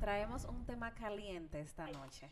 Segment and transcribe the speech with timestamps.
[0.00, 2.28] Traemos un tema caliente esta noche.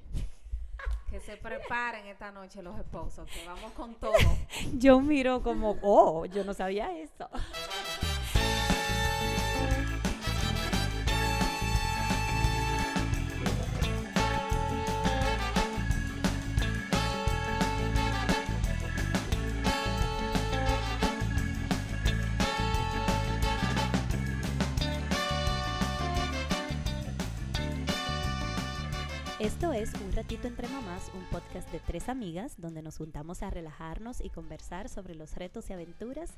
[1.08, 4.12] Que se preparen esta noche los esposos, que vamos con todo.
[4.78, 7.28] Yo miro como, oh, yo no sabía eso.
[30.22, 34.88] Ratito Entre Mamás, un podcast de tres amigas donde nos juntamos a relajarnos y conversar
[34.88, 36.30] sobre los retos y aventuras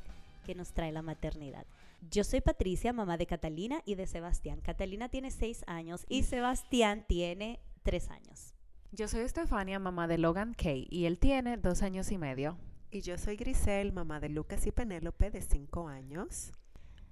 [0.46, 1.66] que nos trae la maternidad.
[2.10, 4.62] Yo soy Patricia, mamá de Catalina y de Sebastián.
[4.62, 8.54] Catalina tiene seis años y Sebastián tiene tres años.
[8.90, 12.56] Yo soy Estefania, mamá de Logan Kay, y él tiene dos años y medio.
[12.90, 16.52] Y yo soy Grisel, mamá de Lucas y Penélope, de 5 años.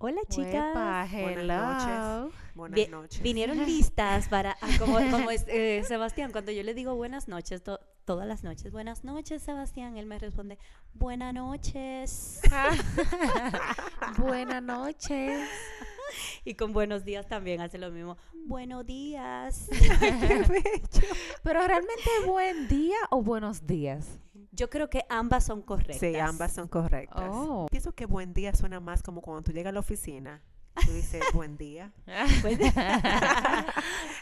[0.05, 0.53] Hola chicas.
[0.75, 2.35] Uepa, Buenas noches.
[2.57, 3.23] Buenas Vi- noches.
[3.23, 7.63] Vinieron listas para, ah, como, como es, eh, Sebastián, cuando yo le digo buenas noches,
[7.63, 10.59] to- todas las noches, buenas noches Sebastián, él me responde,
[10.93, 12.41] buenas noches.
[14.19, 15.49] Buenas noches.
[16.45, 19.67] Y con buenos días también hace lo mismo, buenos días.
[19.71, 21.09] Qué bello.
[21.43, 24.19] Pero realmente buen día o buenos días.
[24.55, 25.99] Yo creo que ambas son correctas.
[25.99, 27.31] Sí, ambas son correctas.
[27.33, 27.67] Oh.
[27.71, 30.43] Pienso que buen día suena más como cuando tú llegas a la oficina.
[30.85, 31.93] Tú dices buen día.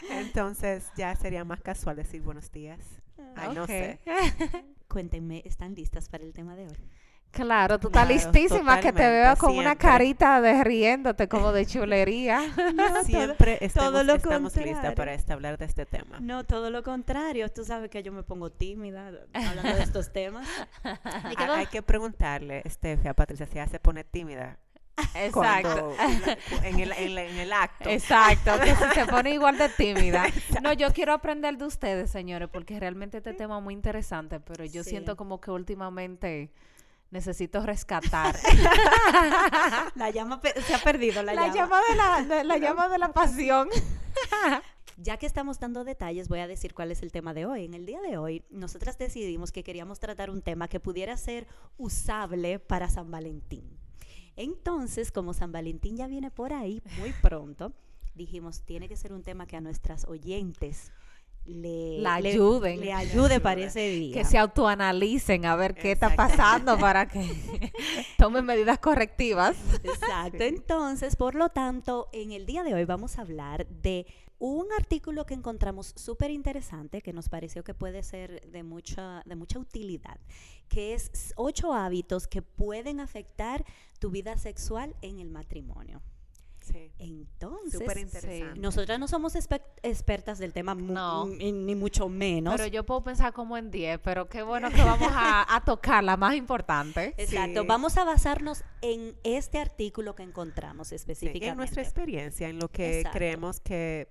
[0.09, 2.79] Entonces ya sería más casual decir buenos días.
[3.35, 3.67] Ay, no Ok.
[3.69, 3.99] sé.
[4.87, 6.77] Cuéntenme, ¿están listas para el tema de hoy?
[7.31, 11.65] Claro, tú estás Claro, listísima que te veo con una carita de riéndote como de
[11.65, 12.41] chulería.
[13.05, 16.19] Siempre estamos, todo lo estamos listas para este- hablar de este tema.
[16.19, 17.47] No, todo lo contrario.
[17.49, 20.45] Tú sabes que yo me pongo tímida hablando de estos temas.
[21.37, 24.57] Hay, que preguntarle, Steffi, a Patricia, si ella se pone tímida
[25.15, 25.93] Exacto.
[26.63, 27.89] en, el, en la- en el acto.
[27.89, 30.25] Exacto, que si se pone igual de tímida.
[30.61, 34.65] No, yo quiero aprender de ustedes, señores, porque realmente este tema es muy interesante, pero
[34.65, 34.89] yo Sí.
[34.91, 36.51] siento como que últimamente
[37.11, 38.35] necesito rescatar
[39.95, 41.55] la llama se ha perdido la, la llama.
[41.55, 43.67] llama de la, de- la llama de la pasión.
[44.97, 47.65] Ya que estamos dando detalles, voy a decir cuál es el tema de hoy.
[47.65, 51.47] En el día de hoy, nosotras decidimos que queríamos tratar un tema que pudiera ser
[51.77, 53.79] usable para San Valentín.
[54.35, 57.73] Entonces, como San Valentín ya viene por ahí muy pronto,
[58.13, 60.91] dijimos, tiene que ser un tema que a nuestras oyentes
[61.45, 62.79] le, La ayuden.
[62.79, 64.13] le ayude para ese día.
[64.13, 67.21] Que se autoanalicen a ver qué está pasando para que
[68.17, 69.55] tomen medidas correctivas.
[69.83, 70.43] Exacto.
[70.43, 74.05] Entonces, por lo tanto, en el día de hoy vamos a hablar de
[74.39, 79.35] un artículo que encontramos súper interesante, que nos pareció que puede ser de mucha, de
[79.35, 80.19] mucha utilidad,
[80.67, 83.63] que es ocho hábitos que pueden afectar
[83.99, 86.01] tu vida sexual en el matrimonio.
[86.61, 86.91] Sí.
[86.99, 91.25] Entonces, nosotras no somos expertas del tema, No.
[91.25, 92.55] ni, mucho menos.
[92.55, 96.03] Pero yo puedo pensar como en 10, pero qué bueno que vamos a, a tocar
[96.03, 97.13] la más importante.
[97.17, 97.67] Exacto, Sí.
[97.67, 101.47] vamos a basarnos en este artículo que encontramos Sí, específicamente.
[101.47, 103.17] en nuestra experiencia, en lo que Exacto.
[103.17, 104.07] creemos que,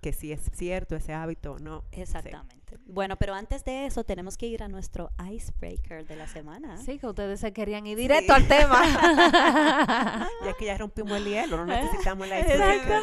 [0.00, 1.84] que sí es cierto ese hábito o no.
[1.92, 2.00] Sí.
[2.02, 2.58] Exactamente.
[2.86, 6.76] Bueno, pero antes de eso tenemos que ir a nuestro icebreaker de la semana.
[6.78, 8.82] Sí, que ustedes se querían ir directo al tema.
[10.44, 13.02] Ya que ya rompimos el hielo, no necesitamos la icebreaker.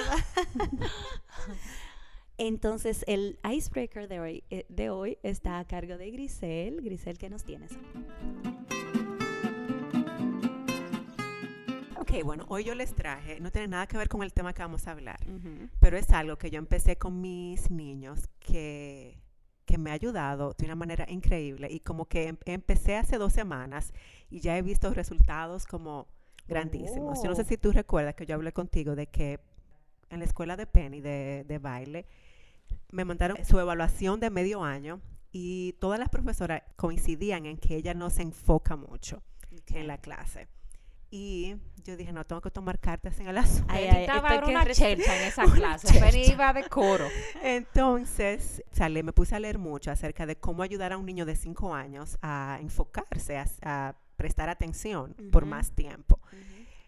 [2.37, 6.81] Entonces, el icebreaker de hoy, eh, de hoy está a cargo de Grisel.
[6.81, 7.71] Grisel, ¿qué nos tienes?
[11.97, 14.61] Ok, bueno, hoy yo les traje, no tiene nada que ver con el tema que
[14.61, 15.19] vamos a hablar,
[15.79, 19.17] pero es algo que yo empecé con mis niños que,
[19.65, 23.31] que me ha ayudado de una manera increíble y como que em- empecé hace dos
[23.33, 23.93] semanas
[24.29, 26.07] y ya he visto resultados como
[26.47, 27.23] grandísimos.
[27.23, 27.45] Yo no sé Oh.
[27.45, 29.39] si tú recuerdas que yo hablé contigo de que
[30.09, 32.05] en la escuela de Penny de, de baile
[32.91, 35.01] me mandaron su evaluación de medio año
[35.31, 39.23] y todas las profesoras coincidían en que ella no se enfoca mucho
[39.67, 40.47] en la clase.
[41.17, 41.55] Y
[41.85, 43.73] yo dije, no, tengo que tomar cartas en el asunto.
[43.73, 45.97] Ay, ay, estaba esto era hay que una chelcha en esa clase.
[45.97, 47.07] Penny iba de coro.
[47.41, 51.37] Entonces, sale, me puse a leer mucho acerca de cómo ayudar a un niño de
[51.37, 56.19] 5 años a enfocarse, a, a prestar atención por más tiempo.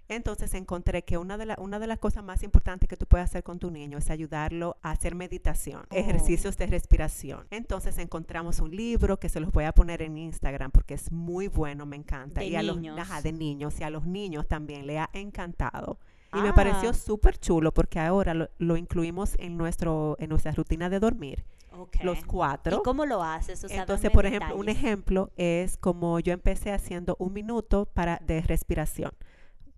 [0.10, 3.26] Entonces encontré que una de, la- una de las cosas más importantes que tú puedes
[3.26, 5.96] hacer con tu niño es ayudarlo a hacer meditación, Oh.
[5.96, 7.46] ejercicios de respiración.
[7.52, 11.48] Entonces encontramos un libro que se los voy a poner en Instagram porque es muy
[11.50, 12.40] bueno, me encanta.
[12.42, 16.00] De y a los ajá, de niños y a los niños también le ha encantado.
[16.34, 16.44] Y Ah.
[16.44, 21.00] me pareció súper chulo porque ahora lo, lo incluimos en, nuestro, en nuestra rutina de
[21.00, 21.46] dormir,
[21.78, 21.98] Ok.
[22.04, 22.78] los cuatro.
[22.78, 23.64] ¿Y cómo lo haces?
[23.64, 28.20] O sea, Entonces, por ejemplo, un ejemplo es como yo empecé haciendo un minuto para
[28.26, 29.12] de respiración.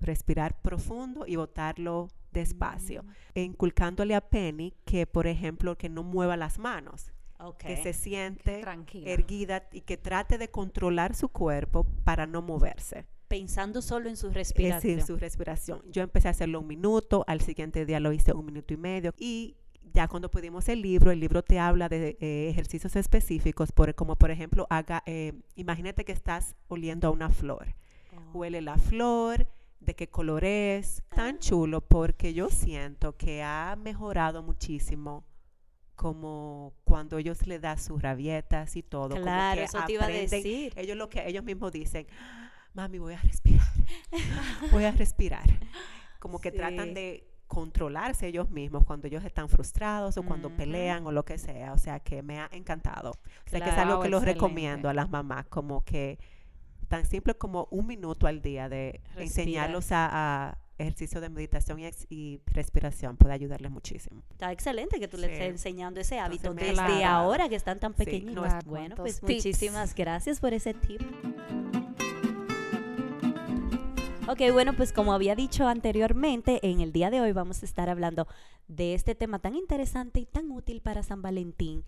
[0.01, 3.03] Respirar profundo y botarlo despacio,
[3.35, 3.39] Mm.
[3.39, 7.11] inculcándole a Penny que, por ejemplo, que no mueva las manos,
[7.57, 9.09] que se siente Tranquila.
[9.09, 13.05] erguida y que trate de controlar su cuerpo para no moverse.
[13.27, 14.95] Pensando solo en su Es respiración.
[14.95, 15.81] decir, su respiración.
[15.91, 19.13] Yo empecé a hacerlo un minuto, al siguiente día lo hice un minuto y medio
[19.17, 19.55] y
[19.93, 24.15] ya cuando pedimos el libro, el libro te habla de eh, ejercicios específicos, por, como
[24.17, 27.73] por ejemplo, haga, eh, imagínate que estás oliendo a una flor.
[28.15, 28.37] Oh.
[28.37, 29.47] Huele la flor,
[29.79, 31.03] de qué color es.
[31.15, 35.23] Tan chulo porque yo siento que ha mejorado muchísimo
[35.95, 39.09] como cuando ellos le dan sus rabietas y todo.
[39.09, 40.73] como Claro, que eso te iba a decir.
[40.77, 42.07] Ellos lo que ellos mismos dicen,
[42.73, 43.67] mami, voy a respirar,
[44.71, 45.43] voy a respirar.
[46.19, 46.57] Como que Sí.
[46.57, 51.37] tratan de controlarse ellos mismos cuando ellos están frustrados o cuando pelean o lo que
[51.37, 51.73] sea.
[51.73, 53.11] O sea que me ha encantado.
[53.11, 56.19] O sea que es algo que los recomiendo a las mamás, como que
[56.89, 60.09] tan simple como un minuto al día de enseñarlos a,
[60.49, 64.23] a ejercicio de meditación y, ex- y respiración puede ayudarles muchísimo.
[64.31, 65.33] Está excelente que tú le Sí.
[65.33, 68.43] estés enseñando ese hábito ha desde ahora que están tan Sí, pequeñitos.
[68.45, 69.45] claro, bueno, ¿cuántos pues tips?
[69.45, 71.01] muchísimas gracias por ese tip.
[74.27, 77.89] Ok, bueno, pues como había dicho anteriormente, en el día de hoy vamos a estar
[77.89, 78.27] hablando
[78.67, 81.83] de este tema tan interesante y tan útil para San Valentín.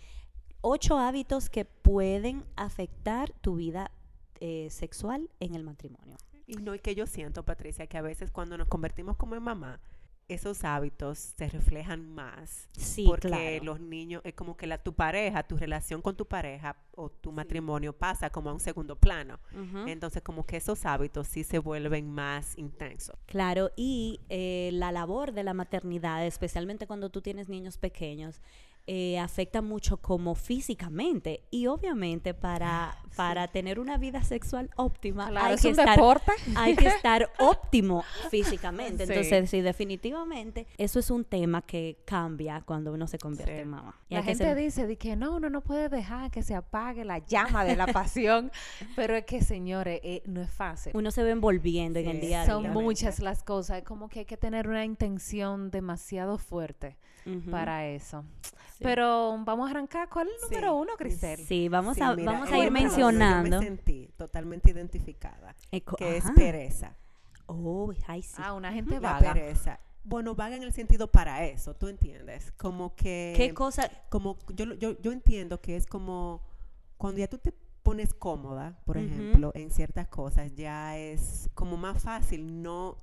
[0.62, 3.92] Ocho hábitos que pueden afectar tu vida
[4.42, 6.18] eh, sexual en el matrimonio.
[6.48, 9.44] Y no, y que yo siento, Patricia, que a veces cuando nos convertimos como en
[9.44, 9.80] mamá,
[10.28, 12.70] esos hábitos se reflejan más.
[12.72, 13.64] Sí, porque claro.
[13.64, 17.32] los niños, es como que la, tu pareja, tu relación con tu pareja o tu
[17.32, 19.40] matrimonio pasa como a un segundo plano.
[19.86, 23.16] Entonces, como que esos hábitos sí se vuelven más intensos.
[23.26, 28.42] Claro, y eh, la labor de la maternidad, especialmente cuando tú tienes niños pequeños,
[28.88, 35.48] eh, afecta mucho como físicamente y obviamente para, para tener una vida sexual óptima Claro,
[35.48, 36.32] hay, es que un estar, deporte.
[36.56, 39.06] hay que estar óptimo físicamente.
[39.06, 39.12] Sí.
[39.14, 43.62] Entonces, sí, definitivamente eso es un tema que cambia cuando uno se convierte Sí.
[43.62, 43.96] en mamá.
[44.10, 47.06] Y La gente ser- dice de que no, uno no puede dejar que se apague
[47.06, 48.52] la llama de la pasión,
[48.96, 50.92] pero es que, señores, eh, no es fácil.
[50.96, 52.72] uno se va envolviendo en el día a Son día.
[52.72, 52.84] Obviamente.
[52.84, 56.98] muchas las cosas, es como que hay que tener una intención demasiado fuerte
[57.50, 58.24] Para eso.
[58.42, 58.84] Sí.
[58.84, 60.10] Pero vamos a arrancar.
[60.10, 61.40] ¿Cuál es el Sí, número uno, Grisel?
[61.46, 63.50] Sí, vamos, Sí, a, mira, vamos a ir mencionando.
[63.50, 66.96] Yo me sentí totalmente identificada, Eco- que es pereza.
[67.46, 68.36] Oh, ay, sí.
[68.44, 69.34] Ah, una gente La vaga.
[69.34, 69.80] pereza.
[70.04, 72.52] Bueno, vaga en el sentido para eso, ¿tú entiendes?
[72.54, 73.34] Como que...
[73.38, 73.90] ¿Qué cosa?
[74.10, 76.42] como yo, yo, yo entiendo que es como
[76.98, 77.54] cuando ya tú te
[77.84, 82.98] pones cómoda, por ejemplo, en ciertas cosas, ya es como más fácil no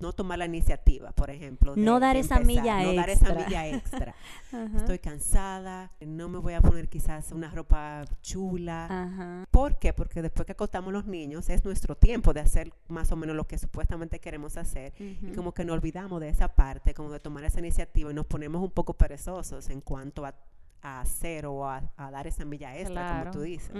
[0.00, 1.74] no tomar la iniciativa, por ejemplo.
[1.76, 3.44] No dar esa milla no dar esa extra.
[3.46, 4.14] milla extra.
[4.52, 4.76] Ajá.
[4.76, 8.86] Estoy cansada, no me voy a poner quizás una ropa chula.
[8.86, 9.44] Ajá.
[9.50, 9.92] ¿Por qué?
[9.92, 13.46] Porque después que acostamos los niños es nuestro tiempo de hacer más o menos lo
[13.46, 14.92] que supuestamente queremos hacer.
[14.98, 18.26] Y como que nos olvidamos de esa parte, como de tomar esa iniciativa y nos
[18.26, 20.34] ponemos un poco perezosos en cuanto a,
[20.82, 23.30] a hacer o a, a dar esa milla extra, Claro.
[23.30, 23.72] como tú dices.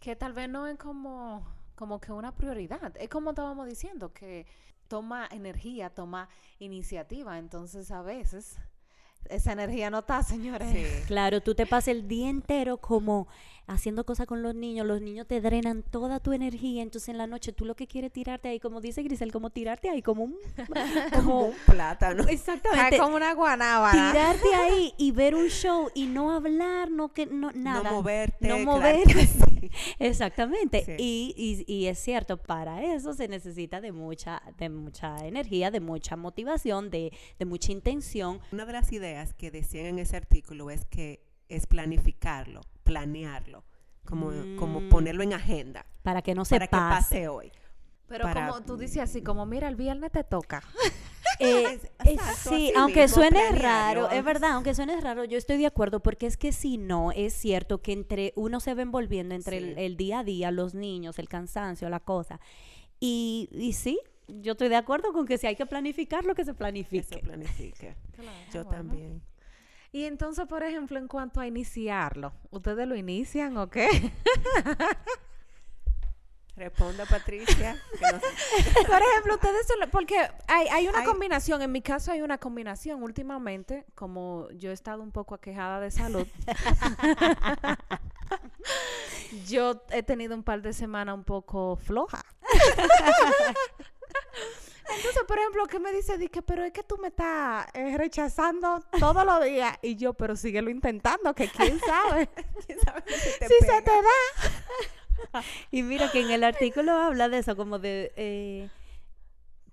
[0.00, 1.42] Que tal vez no es como,
[1.74, 2.92] como que una prioridad.
[2.98, 4.46] Es como estábamos diciendo, que
[4.88, 6.28] toma energía, toma
[6.58, 7.38] iniciativa.
[7.38, 8.56] Entonces, a veces,
[9.28, 10.70] esa energía no está, señores.
[10.70, 11.04] Sí.
[11.06, 13.28] Claro, tú te pasas el día entero como
[13.66, 17.26] haciendo cosas con los niños, los niños te drenan toda tu energía, entonces en la
[17.26, 20.36] noche tú lo que quieres tirarte ahí, como dice Grisel, como tirarte ahí, como un...
[21.12, 22.24] Como un plátano.
[22.28, 22.98] Exactamente.
[22.98, 24.12] como una guanábana.
[24.12, 27.90] Tirarte ahí y ver un show y no hablar, no que no nada.
[27.90, 28.48] No moverte.
[28.48, 29.28] No moverte.
[29.98, 30.84] Exactamente.
[30.84, 30.94] Sí.
[30.98, 35.80] Y, y, y es cierto, para eso se necesita de mucha, de mucha energía, de
[35.80, 38.40] mucha motivación, de, de mucha intención.
[38.52, 43.64] Una de las ideas que decían en ese artículo es que es planificarlo, planearlo,
[44.06, 44.88] como, como Mm.
[44.88, 46.96] ponerlo en agenda para que no se para que pase.
[47.16, 47.52] pase hoy.
[48.06, 50.62] Pero para- como tú dices así, como mira, el viernes te toca.
[51.38, 52.16] Eh, eh,
[52.48, 54.04] sí, aunque mismo, suene planearlo.
[54.08, 57.12] raro, es verdad, aunque suene raro, yo estoy de acuerdo, porque es que si no,
[57.12, 59.80] es cierto que entre uno se va envolviendo entre el, Sí.
[59.82, 62.40] el día a día, los niños, el cansancio, la cosa.
[63.00, 66.42] Y, y sí, yo estoy de acuerdo con que si hay que planificar, lo que
[66.44, 67.18] se Que se planifique.
[67.18, 67.96] planifique.
[68.54, 68.70] Yo Bueno.
[68.70, 69.22] también.
[69.96, 74.12] Y entonces, por ejemplo, en cuanto a iniciarlo, ¿ustedes lo inician o qué?
[76.54, 77.82] Responda, Patricia.
[77.98, 78.84] que no sé.
[78.86, 80.16] Por ejemplo, ustedes, lo- porque
[80.48, 83.02] hay, hay una Hay- combinación, en mi caso hay una combinación.
[83.02, 86.26] Últimamente, como yo he estado un poco aquejada de salud,
[89.48, 92.22] yo he tenido un par de semanas un poco floja.
[94.96, 98.82] Entonces, por ejemplo, que me dice, Dique, pero es que tú me estás eh, rechazando
[98.98, 99.76] todos los días.
[99.82, 102.28] Y yo, pero síguelo intentando, que quién sabe.
[102.66, 105.42] ¿Quién sabe si te si se te da.
[105.70, 108.68] Y mira que en el artículo habla de eso, como de eh,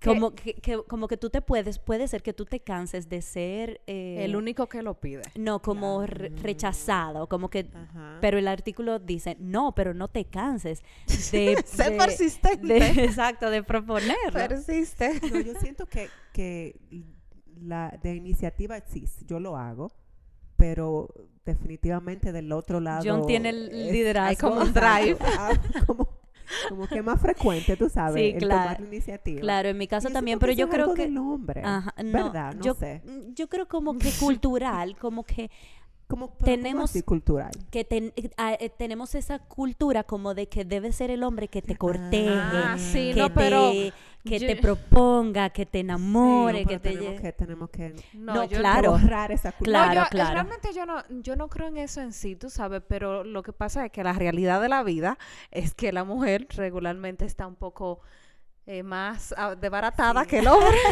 [0.04, 3.22] como que, que- como que tú te puedes, puede ser que tú te canses de
[3.22, 3.82] ser...
[3.88, 5.24] eh, el único que lo pide.
[5.36, 7.70] No, como re- rechazado, como que...
[7.74, 8.18] Ajá.
[8.22, 10.82] Pero el artículo dice, no, pero no te canses
[11.32, 11.56] de...
[11.56, 12.68] De- persistente.
[12.74, 14.34] de- exacto, de proponerlo.
[14.34, 15.20] Persiste.
[15.32, 16.80] No, yo siento que, que
[17.62, 19.92] la de iniciativa sí, yo lo hago,
[20.58, 21.08] pero
[21.46, 23.04] definitivamente del otro lado.
[23.06, 24.30] John tiene el es- liderazgo.
[24.30, 25.18] hay como un drive.
[25.38, 25.52] ah,
[25.86, 26.08] como,
[26.70, 28.62] como que más frecuente, tú sabes, Sí, el claro.
[28.64, 29.42] tomar la iniciativa.
[29.42, 31.04] Claro, en mi caso también, pero yo es creo algo que...
[31.04, 32.54] del hombre, Ajá, no, ¿verdad?
[32.56, 33.02] No yo, sé.
[33.36, 35.50] yo creo como que cultural, como que
[36.06, 37.52] Como, pero ¿cómo tenemos- así cultural.
[37.72, 41.62] que ten- eh, eh, tenemos esa cultura como de que debe ser el hombre que
[41.62, 43.94] te corteje, Ah, sí, que, no, pero te,
[44.24, 48.48] que yo- te proponga, que te enamore, Sí, que te tenemos que, tenemos que No,
[48.48, 48.92] claro.
[48.92, 49.84] borrar esa cultura.
[49.92, 50.34] Claro, no, yo, claro.
[50.34, 53.54] Realmente yo no, yo no creo en eso en sí, tú sabes, pero lo que
[53.54, 55.18] pasa es que la realidad de la vida
[55.52, 58.00] es que la mujer regularmente está un poco
[58.66, 60.78] eh, más ah, desbaratada que el hombre.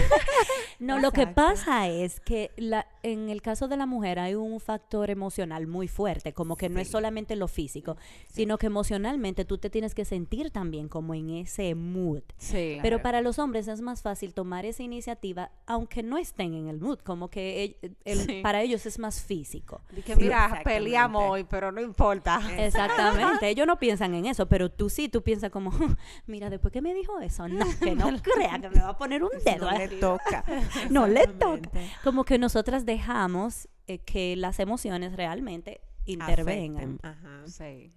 [0.79, 4.59] No, lo que pasa es que la, en el caso de la mujer hay un
[4.59, 7.97] factor emocional muy fuerte, como que no es solamente lo físico,
[8.27, 12.23] sino que emocionalmente tú te tienes que sentir también como en ese mood.
[12.37, 12.79] Sí.
[12.81, 16.79] Pero para los hombres es más fácil tomar esa iniciativa aunque no estén en el
[16.79, 18.39] mood, como que el- el- Sí.
[18.41, 19.81] para ellos es más físico.
[20.03, 20.63] que mira, exactamente.
[20.63, 22.41] peleamos hoy, pero no importa.
[22.57, 25.69] Exactamente, ellos no piensan en eso, pero tú sí, tú piensas como,
[26.25, 29.23] mira, después que me dijo eso, no, que no crea que me va a poner
[29.23, 29.69] un dedo.
[29.71, 29.99] no le aquí".
[29.99, 30.43] toca.
[30.89, 31.69] No le toca.
[32.03, 36.99] Como que nosotras dejamos eh, que las emociones realmente intervengan.
[37.03, 37.47] Afecten, Ajá.
[37.47, 37.93] Sí.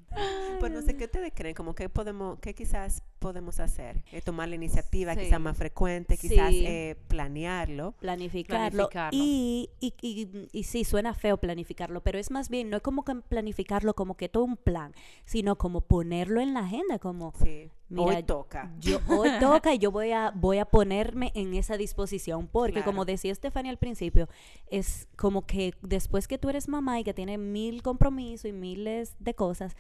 [0.60, 4.50] Pues no sé qué ustedes creen, como que podemos, qué quizás podemos hacer, Eh, tomar
[4.50, 5.20] la iniciativa Sí.
[5.20, 6.66] quizás más frecuente, quizás Sí.
[6.66, 7.92] eh, planearlo.
[8.00, 8.88] Planificarlo.
[8.90, 9.18] Planificarlo.
[9.18, 13.02] Y, y, y, y sí, suena feo planificarlo, pero es más bien, no es como
[13.02, 14.92] que planificarlo como que todo un plan,
[15.24, 17.70] sino como ponerlo en la agenda, como Sí.
[17.88, 18.72] Mira, Hoy toca.
[18.80, 19.28] yo hoy
[19.62, 22.86] toca y yo voy a voy a ponerme en esa disposición porque Claro.
[22.86, 24.28] como decía Estefania al principio
[24.66, 29.14] es como que después que tú eres mamá y que tienes mil compromisos y miles
[29.18, 29.76] de cosas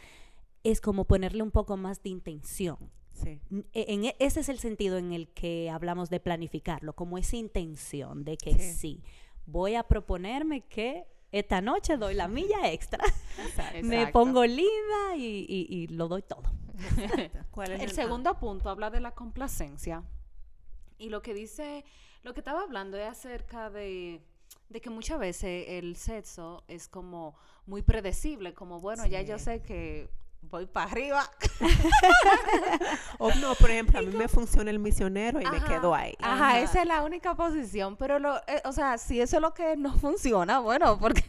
[0.64, 2.76] es como ponerle un poco más de intención
[3.14, 3.40] Sí.
[3.72, 7.36] E- en e- ese es el sentido en el que hablamos de planificarlo como esa
[7.36, 8.72] intención de que Sí.
[8.74, 9.02] sí
[9.46, 13.02] voy a proponerme que esta noche doy la milla extra
[13.74, 14.12] me Exacto.
[14.12, 16.42] pongo linda y, y- y lo doy todo
[17.50, 20.02] ¿Cuál es El ah, segundo punto habla de la complacencia.
[20.98, 21.84] Y lo que dice,
[22.24, 24.20] lo que estaba hablando es acerca de,
[24.68, 29.44] de que muchas veces el sexo es como muy predecible, como bueno, ya yo Sí.
[29.44, 30.08] sé que
[30.50, 31.24] voy para arriba.
[33.18, 36.14] O no, por ejemplo, a mí me funciona el misionero y me quedo ahí.
[36.20, 36.60] Ajá, Ajá.
[36.60, 39.76] esa es la única posición, pero lo, eh, o sea, si eso es lo que
[39.76, 41.24] no funciona, bueno, porque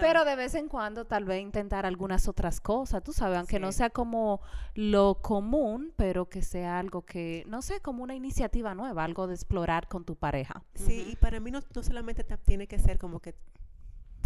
[0.00, 3.72] pero de vez en cuando tal vez intentar algunas otras cosas, tú sabes, aunque no
[3.72, 4.40] sea como
[4.74, 9.34] lo común, pero que sea algo que, no sé, como una iniciativa nueva, algo de
[9.34, 10.62] explorar con tu pareja.
[10.74, 13.34] Sí, y para mí no, no solamente tiene que ser como que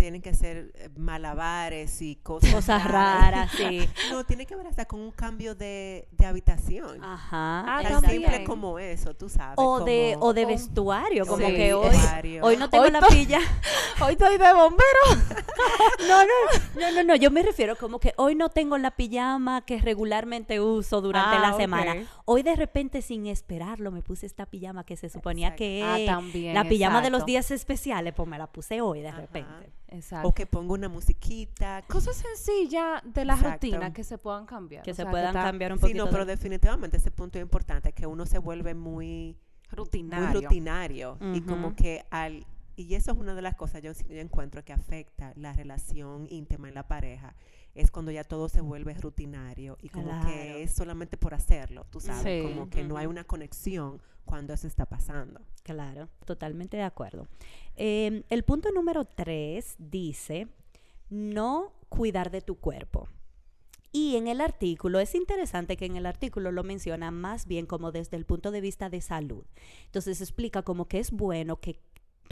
[0.03, 4.85] tienen que ser eh, malabares y cosas, cosas raras sí No, tiene que ver hasta
[4.87, 7.05] con un cambio de, de habitación.
[7.05, 7.61] Ajá.
[7.79, 8.23] Ah, Tan también.
[8.23, 9.55] simple como eso, tú sabes.
[9.59, 12.45] O de, o de vestuario, como Sí, que hoy, vestuario.
[12.45, 13.39] hoy no tengo Hoy la to- pilla.
[14.05, 14.83] Hoy estoy de bombero.
[16.09, 19.65] No, no, no, no, no, yo me refiero como que hoy no tengo la pijama
[19.65, 21.61] que regularmente uso durante Ah, la ok.
[21.61, 21.97] semana.
[22.25, 25.59] Hoy de repente sin esperarlo me puse esta pijama que se suponía Exacto.
[25.59, 29.01] que Ah, es también, la pijama de los días especiales, pues me la puse hoy
[29.03, 29.21] de Ajá.
[29.21, 29.73] repente.
[29.93, 30.29] Exacto.
[30.29, 31.83] O que pongo una musiquita.
[31.89, 33.67] Cosas sencillas de la Exacto.
[33.67, 34.83] rutina que se puedan cambiar.
[34.85, 36.05] Que o se sea, puedan está cambiar un Sí, poquito.
[36.05, 39.37] no, pero de- definitivamente ese punto es importante, que uno se vuelve muy,
[39.71, 40.29] Rutinario.
[40.29, 41.19] muy rutinario.
[41.35, 42.47] Y como que al...
[42.75, 46.27] Y eso es una de las cosas yo, sí- yo encuentro que afecta la relación
[46.31, 47.35] íntima en la pareja.
[47.75, 50.27] Es cuando ya todo se vuelve rutinario y como Claro.
[50.27, 52.23] que es solamente por hacerlo, tú sabes.
[52.23, 52.49] Sí.
[52.49, 55.41] Como que no hay una conexión cuando eso está pasando.
[55.63, 57.29] Claro, totalmente de acuerdo.
[57.77, 60.49] Eh, el punto número tres dice,
[61.11, 63.09] no cuidar de tu cuerpo.
[63.95, 67.93] Y en el artículo, es interesante que en el artículo lo menciona más bien como
[67.93, 69.45] desde el punto de vista de salud.
[69.85, 71.79] Entonces explica como que es bueno que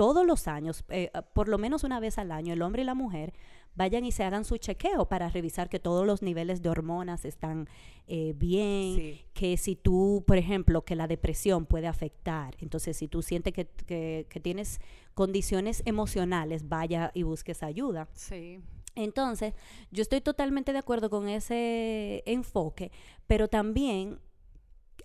[0.01, 2.95] todos los años, eh, por lo menos una vez al año, el hombre y la
[2.95, 3.35] mujer
[3.75, 7.69] vayan y se hagan su chequeo para revisar que todos los niveles de hormonas están
[8.07, 9.25] eh, bien, Sí.
[9.35, 13.67] que si tú, por ejemplo, que la depresión puede afectar, entonces si tú sientes que,
[13.67, 14.81] que- que tienes
[15.15, 18.09] condiciones emocionales, vaya y busques ayuda.
[18.15, 18.59] Sí.
[18.95, 19.53] Entonces,
[19.91, 22.91] yo estoy totalmente de acuerdo con ese enfoque,
[23.27, 24.19] pero también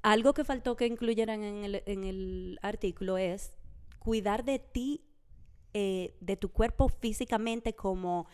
[0.03, 3.51] algo que faltó que incluyeran en el, en el artículo es
[4.05, 5.01] cuidar de ti,
[5.73, 8.27] eh, de tu cuerpo físicamente como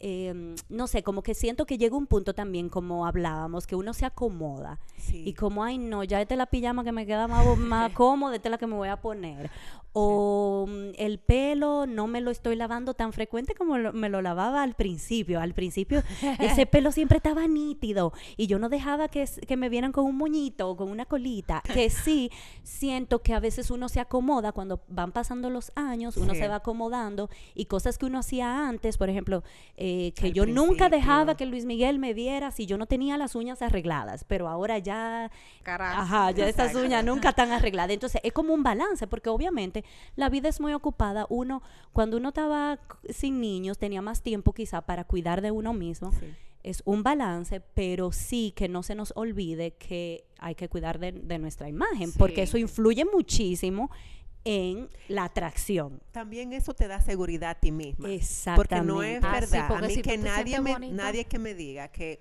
[0.00, 3.94] eh, no sé, como que siento que llega un punto también, como hablábamos, que uno
[3.94, 4.78] se acomoda.
[4.96, 5.22] Sí.
[5.26, 8.36] Y como, ay, no, ya esta es la pijama que me queda más, más cómoda,
[8.36, 9.50] esta es la que me voy a poner.
[9.96, 14.20] O mm, el pelo no me lo estoy lavando tan frecuente como lo- me lo
[14.22, 15.40] lavaba al principio.
[15.40, 16.02] Al principio
[16.40, 20.16] ese pelo siempre estaba nítido y yo no dejaba que, que me vieran con un
[20.16, 21.62] moñito o con una colita.
[21.72, 22.30] Que sí,
[22.64, 26.40] siento que a veces uno se acomoda cuando van pasando los años, uno Sí.
[26.40, 29.44] se va acomodando y cosas que uno hacía antes, por ejemplo,
[29.76, 29.83] eh,
[30.16, 33.34] que Al yo nunca dejaba que Luis Miguel me viera si yo no tenía las
[33.34, 35.30] uñas arregladas, pero ahora ya
[35.62, 36.00] Carajo.
[36.00, 36.86] Ajá, ya estas Exacto.
[36.86, 37.92] uñas nunca están arregladas.
[37.92, 39.84] Entonces es como un balance, porque obviamente
[40.16, 41.26] la vida es muy ocupada.
[41.28, 41.62] Uno,
[41.92, 42.78] cuando uno estaba
[43.10, 46.12] sin niños, tenía más tiempo quizá para cuidar de uno mismo.
[46.12, 46.26] Sí.
[46.62, 51.12] Es un balance, pero sí que no se nos olvide que hay que cuidar de,
[51.12, 53.90] de nuestra imagen, porque eso influye muchísimo
[54.44, 56.00] en la atracción.
[56.12, 58.10] También eso te da seguridad a ti misma.
[58.12, 58.56] Exactamente.
[58.56, 59.68] Porque no es Ah, sí, verdad.
[59.68, 60.94] porque a mí si que nadie, me, bonita.
[60.94, 62.20] nadie que me diga que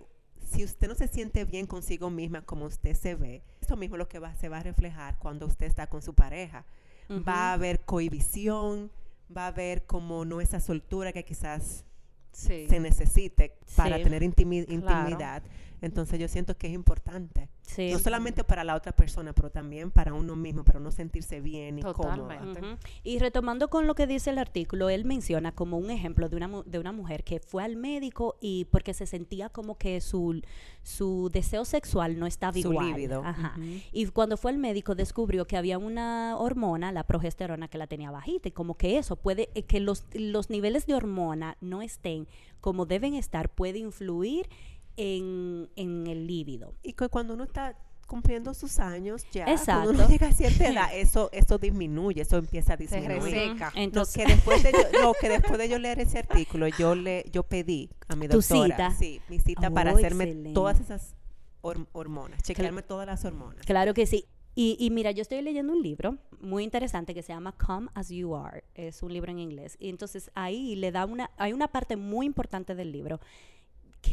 [0.52, 4.00] si usted no se siente bien consigo misma como usted se ve, eso mismo es
[4.00, 6.66] lo que va, se va a reflejar cuando usted está con su pareja.
[7.10, 8.90] Va a haber cohibición,
[9.36, 11.86] va a haber como no esa soltura que quizás
[12.32, 12.66] Sí.
[12.70, 14.04] se necesite para Sí.
[14.04, 15.02] tener intimi- Claro.
[15.10, 15.44] intimidad.
[15.82, 17.50] Entonces yo siento que es importante.
[17.66, 17.92] Sí.
[17.94, 21.80] No solamente para la otra persona, pero también para uno mismo, para uno sentirse bien
[21.80, 22.60] y Totalmente.
[22.60, 22.78] Ujú.
[23.04, 26.48] Y retomando con lo que dice el artículo, él menciona como un ejemplo de una,
[26.50, 30.42] mu- de una mujer que fue al médico y porque se sentía como que su,
[30.84, 32.88] su deseo sexual no estaba Su igual.
[32.88, 33.24] líbido.
[33.24, 33.56] Ajá.
[33.94, 38.12] Y cuando fue al médico descubrió que había una hormona, la progesterona, que la tenía
[38.12, 42.28] bajita y como que eso puede, eh, que los, los niveles de hormona no estén
[42.60, 44.48] como deben estar, puede influir
[44.98, 46.76] en, en el líbido.
[46.84, 49.84] Y que cuando uno está cumpliendo sus años ya, Exacto.
[49.86, 53.22] cuando uno llega a cierta edad, eso, eso disminuye, eso empieza a Se disminuir.
[53.34, 53.72] reseca.
[53.76, 56.96] No, Entonces, que después de yo, no, que después de yo leer ese artículo, yo
[56.96, 58.92] le, yo pedí a mi ¿Tu doctora, cita?
[58.92, 60.54] sí, mi cita para Oh, hacerme excelente.
[60.54, 61.16] todas esas
[61.62, 63.66] hor- hormonas, chequearme todas las hormonas.
[63.66, 64.26] Claro que sí.
[64.56, 68.10] Y, y mira, yo estoy leyendo un libro muy interesante que se llama Come As
[68.10, 68.64] You Are.
[68.76, 69.78] Es un libro en inglés.
[69.80, 73.20] Y entonces ahí le da una, hay una parte muy importante del libro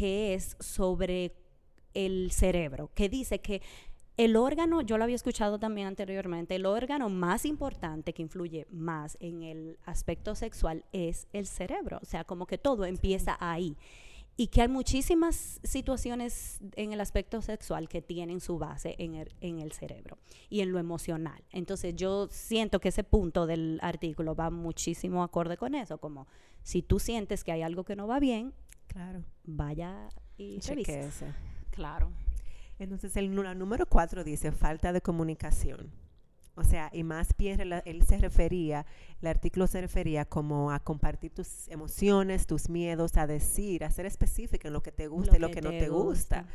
[0.01, 1.35] que es sobre
[1.93, 3.61] el cerebro, que dice que
[4.17, 9.19] el órgano, yo lo había escuchado también anteriormente, el órgano más importante que influye más
[9.21, 11.99] en el aspecto sexual es el cerebro.
[12.01, 13.77] O sea, como que todo empieza ahí.
[14.39, 19.35] Y que hay muchísimas situaciones en el aspecto sexual que tienen su base en el,
[19.43, 20.17] en el cerebro
[20.49, 21.45] y en lo emocional.
[21.51, 26.27] Entonces yo siento que ese punto del artículo va muchísimo acorde con eso, como
[26.63, 28.55] si tú sientes que hay algo que no va bien,
[28.91, 31.33] Claro, vaya y chequeese.
[31.71, 32.11] Claro.
[32.79, 35.91] Entonces el número cuatro dice falta de comunicación.
[36.57, 38.85] O sea, y más bien él se refería,
[39.23, 44.05] el artículo se refería como a compartir tus emociones, tus miedos, a decir, a ser
[44.07, 46.47] específica en lo que te gusta y lo que, no te gusta.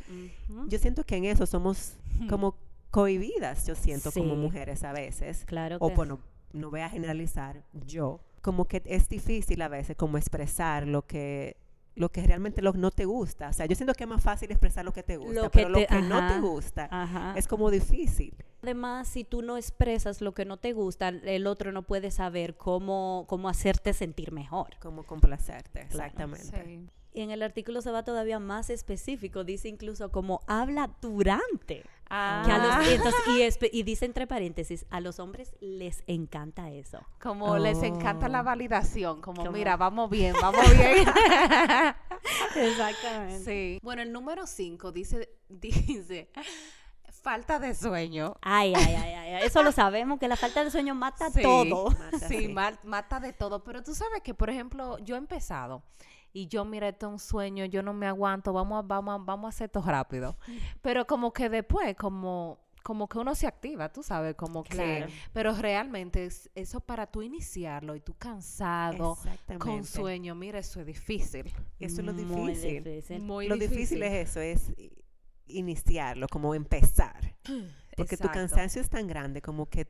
[0.68, 1.94] Yo siento que en eso somos
[2.28, 2.56] como
[2.90, 5.44] cohibidas, yo siento, como mujeres a veces.
[5.46, 6.20] Claro O que bueno,
[6.52, 8.20] no voy a generalizar, yo.
[8.42, 11.56] Como que es difícil a veces como expresar lo que
[11.96, 13.48] lo que realmente lo, no te gusta.
[13.48, 15.58] O sea, yo siento que es más fácil expresar lo que te gusta, Lo que
[15.58, 17.34] pero lo que no te gusta Ajá.
[17.36, 18.34] es como difícil.
[18.62, 22.56] Además, si tú no expresas lo que no te gusta, el otro no puede saber
[22.56, 24.76] cómo, cómo hacerte sentir mejor.
[24.80, 26.64] Como complacerte, exactamente.
[26.64, 26.86] Sí.
[27.12, 31.82] Y en el artículo se va todavía más específico, dice incluso como habla durante.
[32.08, 36.70] Que a los- Ah, y, entonces- y dice entre paréntesis, a los hombres les encanta
[36.70, 37.00] eso.
[37.20, 38.44] como les encanta la Oh.
[38.44, 41.08] validación, como, Como- mira, vamos bien, vamos bien.
[42.54, 43.44] Exactamente.
[43.44, 43.78] sí.
[43.82, 46.28] Bueno, el número 5 dice, dice,
[47.26, 48.36] falta de sueño.
[48.40, 51.42] Ay, ay, ay, ay, eso lo sabemos, que la falta de sueño mata Sí.
[51.42, 51.90] todo.
[51.90, 52.48] Mata, Sí, sí.
[52.48, 53.64] mal- mata de todo.
[53.64, 55.82] Pero tú sabes que, por ejemplo, yo he empezado
[56.32, 59.24] y yo, mira, esto es un sueño, yo no me aguanto, vamos a, vamos a,
[59.24, 60.36] vamos a hacer esto rápido.
[60.82, 64.76] Pero como que después, como, como que uno se activa, tú sabes, como que...
[64.76, 65.06] Claro.
[65.32, 69.18] Pero realmente es- eso para tú iniciarlo y tú cansado,
[69.58, 71.52] con sueño, mira, eso es difícil.
[71.80, 73.20] Eso es lo Muy difícil.
[73.22, 73.76] Muy lo difícil.
[73.98, 74.72] difícil es eso, es
[75.46, 77.34] iniciarlo, como empezar.
[77.96, 78.32] Porque tu Exacto.
[78.40, 79.86] cansancio es tan grande como que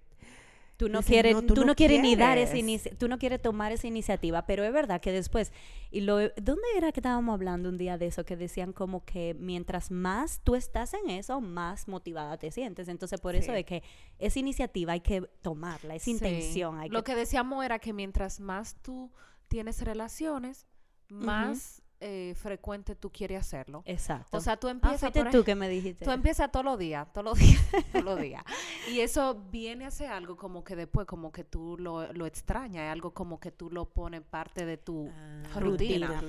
[0.78, 2.84] Tú no Dices, quieres, no, tú, tú no no quieres ni dar esa quieres.
[2.84, 5.50] inici- tú no quieres tomar esa iniciativa, pero es verdad que después,
[5.90, 8.26] y lo, ¿dónde era que estábamos hablando un día de eso?
[8.26, 12.88] Que decían como que mientras más tú estás en eso, más motivada te sientes.
[12.88, 13.58] Entonces, por eso Sí.
[13.60, 13.82] es que
[14.18, 16.10] esa iniciativa hay que tomarla, esa Sí.
[16.10, 17.12] intención hay Lo que...
[17.12, 19.10] que decíamos era que mientras más tú
[19.48, 20.66] tienes relaciones,
[21.08, 23.82] más eh, frecuente tú quieres hacerlo.
[23.86, 24.36] Exacto.
[24.36, 26.04] O sea, tú ah, empiezas por tú que me dijiste.
[26.04, 28.44] Tú empiezas todos los días, todos los días, todos los días.
[28.90, 32.84] Y eso viene a ser algo como que después, como que tú lo, lo extrañas,
[32.84, 35.10] es algo como que tú lo pones parte de tu
[35.54, 36.22] Ah, rutina.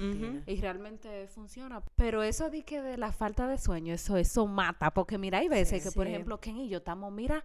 [0.45, 1.81] Y realmente funciona.
[1.95, 4.91] Pero eso de que de la falta de sueño, eso, eso mata.
[4.93, 5.89] Porque mira, hay veces Sí.
[5.89, 7.43] que, por ejemplo, Ken y yo estamos, mira,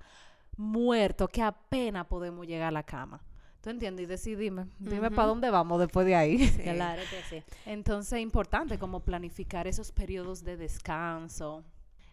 [0.56, 3.20] muertos, que apenas podemos llegar a la cama.
[3.62, 4.02] ¿Tú entiendes?
[4.02, 4.66] Y decir, dime,
[5.10, 6.48] para dónde vamos después de ahí.
[6.48, 6.62] Sí.
[6.62, 7.44] Claro que sí.
[7.64, 11.62] Entonces es importante como planificar esos periodos de descanso,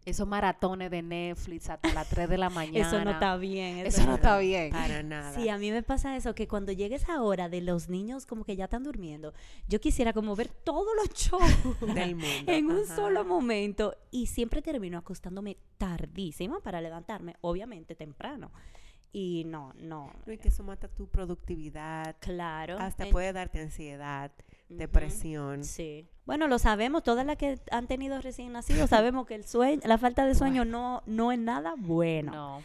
[0.06, 2.88] esos maratones de Netflix hasta las 3 de la mañana.
[2.88, 3.80] Eso no está bien.
[3.80, 4.70] Eso no está bien.
[4.72, 5.34] Para nada.
[5.34, 8.44] Sí, a mí me pasa eso, que cuando llegue esa hora de los niños como
[8.44, 9.34] que ya están durmiendo,
[9.68, 11.42] yo quisiera como ver todos los shows
[11.96, 12.52] Del mundo.
[12.52, 12.96] en un Ajá.
[12.96, 18.52] solo momento y siempre termino acostándome tardísima para levantarme, obviamente temprano.
[19.12, 20.12] Y no, no.
[20.26, 22.15] No, y que eso mata tu productividad.
[22.19, 22.78] Claro.
[22.80, 24.32] Hasta en- puede darte ansiedad,
[24.69, 25.63] depresión.
[25.63, 26.08] Sí.
[26.26, 29.98] Bueno, lo sabemos, todas las que han tenido recién nacidos sabemos que el sueño, la
[29.98, 32.32] falta de sueño no, no es nada bueno.
[32.32, 32.62] No.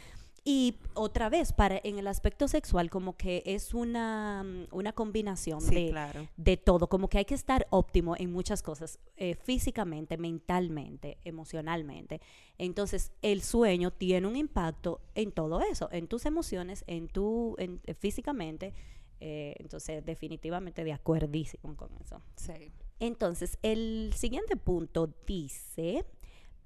[0.47, 5.63] Y otra vez, para en el aspecto sexual, como que es una, mm, una combinación
[5.63, 6.29] Sí, de, claro.
[6.37, 12.21] de todo, como que hay que estar óptimo en muchas cosas, eh, físicamente, mentalmente, emocionalmente.
[12.59, 17.81] Entonces, el sueño tiene un impacto en todo eso, en tus emociones, en tu, en,
[17.87, 18.75] eh, físicamente.
[19.21, 22.21] eh, entonces, definitivamente de acuerdísimo con eso.
[22.37, 22.71] Sí.
[23.01, 26.05] Entonces, el siguiente punto dice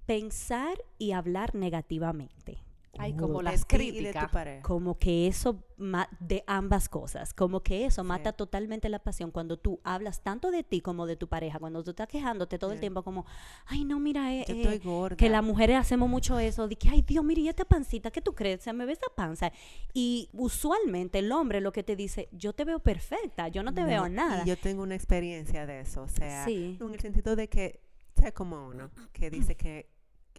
[0.06, 2.58] pensar y hablar negativamente.
[2.96, 4.30] Ay, como las críticas.
[4.30, 4.62] pareja.
[4.62, 8.08] Como que eso ma- de ambas cosas, como que eso Sí.
[8.08, 11.84] mata totalmente la pasión cuando tú hablas tanto de ti como de tu pareja, cuando
[11.84, 12.80] tú estás quejándote todo el Sí.
[12.80, 13.26] tiempo como,
[13.66, 15.16] ay no, mira, eh, Yo eh, estoy gorda.
[15.16, 18.20] que las mujeres hacemos mucho eso, de que, ay Dios, mira, y esta pancita, ¿qué
[18.22, 18.62] tú crees?
[18.62, 19.52] Se me ve esa panza.
[19.92, 23.84] Y usualmente el hombre lo que te dice, yo te veo perfecta, yo no te
[23.84, 24.42] veo No, nada.
[24.44, 26.02] Y yo tengo una experiencia de eso.
[26.02, 26.78] O sea, Sí.
[26.80, 27.80] en el sentido de que,
[28.16, 29.88] sea como uno, que dice que,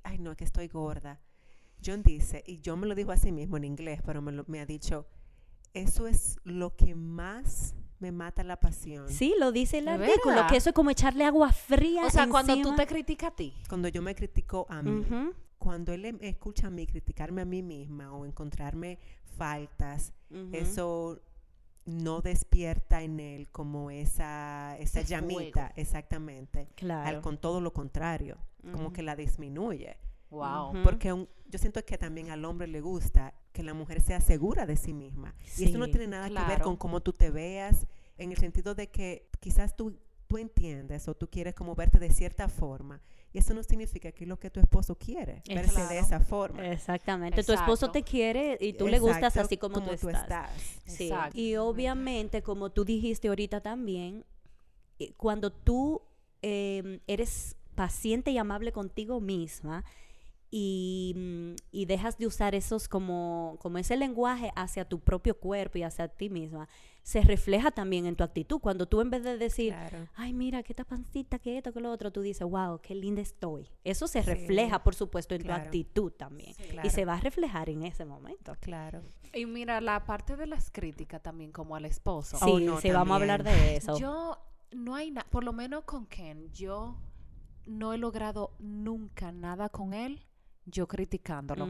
[0.04, 1.22] ay, no, que estoy gorda.
[1.86, 4.46] John dice, y John me lo dijo a sí mismo en inglés, pero me, lo-
[4.48, 5.06] me ha dicho,
[5.74, 9.10] eso es lo que más me mata la pasión.
[9.10, 10.50] Sí, lo dice el ¿De artículo, verdad?
[10.50, 12.06] que eso es como echarle agua fría.
[12.06, 12.76] O sea, cuando tú encima.
[12.78, 13.54] te criticas a ti.
[13.68, 17.46] Cuando yo me critico a mí, Ujú, cuando él em- escucha a mí criticarme a
[17.46, 19.00] mí misma o encontrarme
[19.38, 20.50] faltas, ujú.
[20.54, 21.20] eso
[21.86, 25.74] no despierta en él como esa, esa Ese llamita, fuego.
[25.76, 26.60] exactamente.
[26.62, 27.22] Al, Claro.
[27.22, 28.38] con todo lo contrario,
[28.72, 28.94] como Ujú.
[28.94, 29.98] que la disminuye.
[30.30, 30.74] Wow.
[30.84, 34.66] Porque un- yo siento que también al hombre le gusta que la mujer sea segura
[34.66, 35.36] de sí misma.
[35.58, 38.76] Y eso no tiene nada que ver con cómo tú te veas, en el sentido
[38.76, 43.02] de que quizás tú, tú entiendes o tú quieres como verte de cierta forma.
[43.34, 45.90] Y eso no significa que es lo que tu esposo quiere, verse Claro.
[45.90, 46.68] de esa forma.
[46.68, 47.44] Exactamente.
[47.44, 50.52] Tu esposo te quiere y tú le gustas así como, tú, estás.
[50.86, 51.12] Sí.
[51.34, 54.26] Y obviamente, como tú dijiste ahorita también,
[55.00, 56.02] eh, cuando tú
[56.42, 59.86] eh, eres paciente y amable contigo misma
[60.52, 65.78] y, mm, y dejas de usar esos como, como ese lenguaje hacia tu propio cuerpo
[65.78, 66.68] y hacia ti misma,
[67.04, 68.60] se refleja también en tu actitud.
[68.60, 70.08] Cuando tú en vez de decir, Claro.
[70.16, 73.22] ay, mira, qué esta pancita, que esto, que lo otro, tú dices, wow, qué linda
[73.22, 73.70] estoy.
[73.84, 75.62] Eso se Sí, refleja, por supuesto, en claro.
[75.64, 76.54] tu actitud también.
[76.56, 76.64] Sí.
[76.84, 78.54] Y se va a reflejar en ese momento.
[78.60, 79.02] Claro.
[79.34, 82.38] Y mira, la parte de las críticas también, como al esposo.
[82.38, 83.98] Sí, Oh, no, sí, vamos a hablar de eso.
[84.00, 84.38] Yo,
[84.72, 86.96] no hay nada, por lo menos con Ken, yo
[87.66, 90.26] no he logrado nunca nada con él,
[90.66, 91.70] yo criticándolo.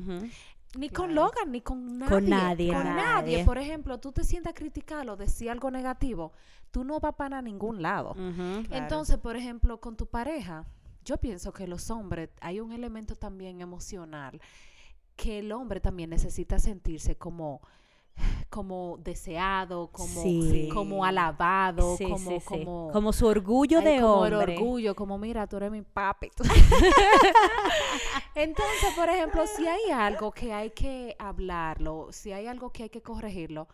[0.77, 1.15] Ni con.
[1.15, 2.09] Logan, ni con nadie.
[2.09, 2.95] Con nadie, Con nadie.
[2.95, 3.45] nadie.
[3.45, 6.31] Por ejemplo, tú te sientas a criticarlo, decir algo negativo,
[6.69, 8.13] tú no vas para ningún lado.
[8.13, 8.63] Claro.
[8.69, 10.67] Entonces, por ejemplo, con tu pareja,
[11.03, 14.39] yo pienso que los hombres, hay un elemento también emocional,
[15.15, 17.61] que el hombre también necesita sentirse como
[18.49, 20.69] como deseado, como, Sí.
[20.73, 24.53] como alabado, Sí, como, sí, como, Como su orgullo Ay, de como el hombre.
[24.57, 26.31] orgullo, como mira, tú eres mi papi.
[28.35, 32.89] Entonces, por ejemplo, si hay algo que hay que hablarlo, si hay algo que hay
[32.89, 33.67] que corregirlo,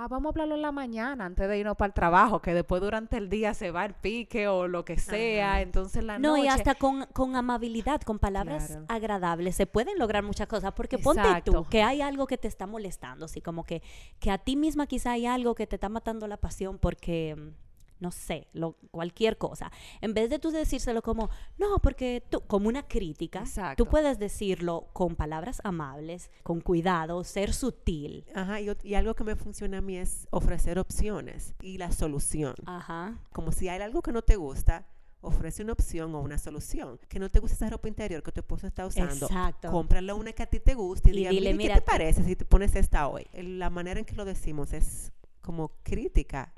[0.00, 2.80] ah, vamos a hablarlo en la mañana antes de irnos para el trabajo, que después
[2.80, 5.60] durante el día se va el pique o lo que sea, Ajá.
[5.62, 6.44] entonces la No, noche.
[6.44, 8.84] y hasta con, con amabilidad, con palabras Claro.
[8.88, 10.72] agradables, se pueden lograr muchas cosas.
[10.72, 13.82] Porque ponte tú que hay algo que te está molestando, así como que,
[14.20, 17.67] que a ti misma quizá hay algo que te está matando la pasión porque, mm,
[18.00, 19.70] no sé, lo, cualquier cosa.
[20.00, 23.84] En vez de tú decírselo como, no, porque tú, como una crítica, Exacto.
[23.84, 28.24] tú puedes decirlo con palabras amables, con cuidado, ser sutil.
[28.34, 32.54] Ajá, y, algo que me funciona a mí es ofrecer opciones y la solución.
[32.66, 33.18] Ajá.
[33.32, 34.86] Como si hay algo que no te gusta,
[35.20, 36.98] ofrece una opción o una solución.
[37.08, 39.26] Que no te gusta esa ropa interior que tu esposo está usando.
[39.26, 39.70] Exacto.
[39.70, 41.86] Cómprale una que a ti te guste y, Y dile, "Mira, ¿y "Mira, ¿qué te
[41.86, 43.26] parece si te pones esta hoy?
[43.34, 45.12] La manera en que lo decimos es
[45.48, 46.52] como crítica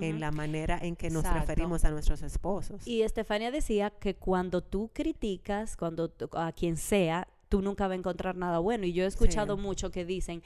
[0.00, 1.38] en la manera en que nos Exacto.
[1.40, 2.84] referimos a nuestros esposos.
[2.84, 7.98] Y Estefania decía que cuando tú criticas, cuando a quien sea, tú nunca vas a
[8.00, 8.86] encontrar nada bueno.
[8.86, 9.62] Y yo he escuchado Sí.
[9.62, 10.42] mucho que dicen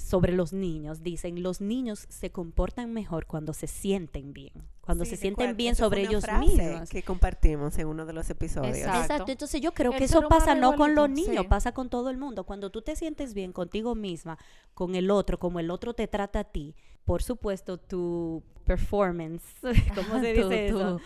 [0.00, 5.10] sobre los niños, dicen, los niños se comportan mejor cuando se sienten bien, cuando Sí,
[5.10, 6.88] se sienten bien sobre ellos mismos.
[6.88, 8.76] que compartimos en uno de los episodios.
[8.76, 9.00] Exacto.
[9.02, 11.48] Exacto, entonces yo creo El que eso pasa no con los niños, sí.
[11.48, 12.44] pasa con todo el mundo.
[12.44, 14.38] Cuando tú te sientes bien contigo misma,
[14.74, 19.42] con el otro, como el otro te trata a ti, por supuesto tu performance,
[19.94, 20.96] ¿cómo se Tu- dice eso?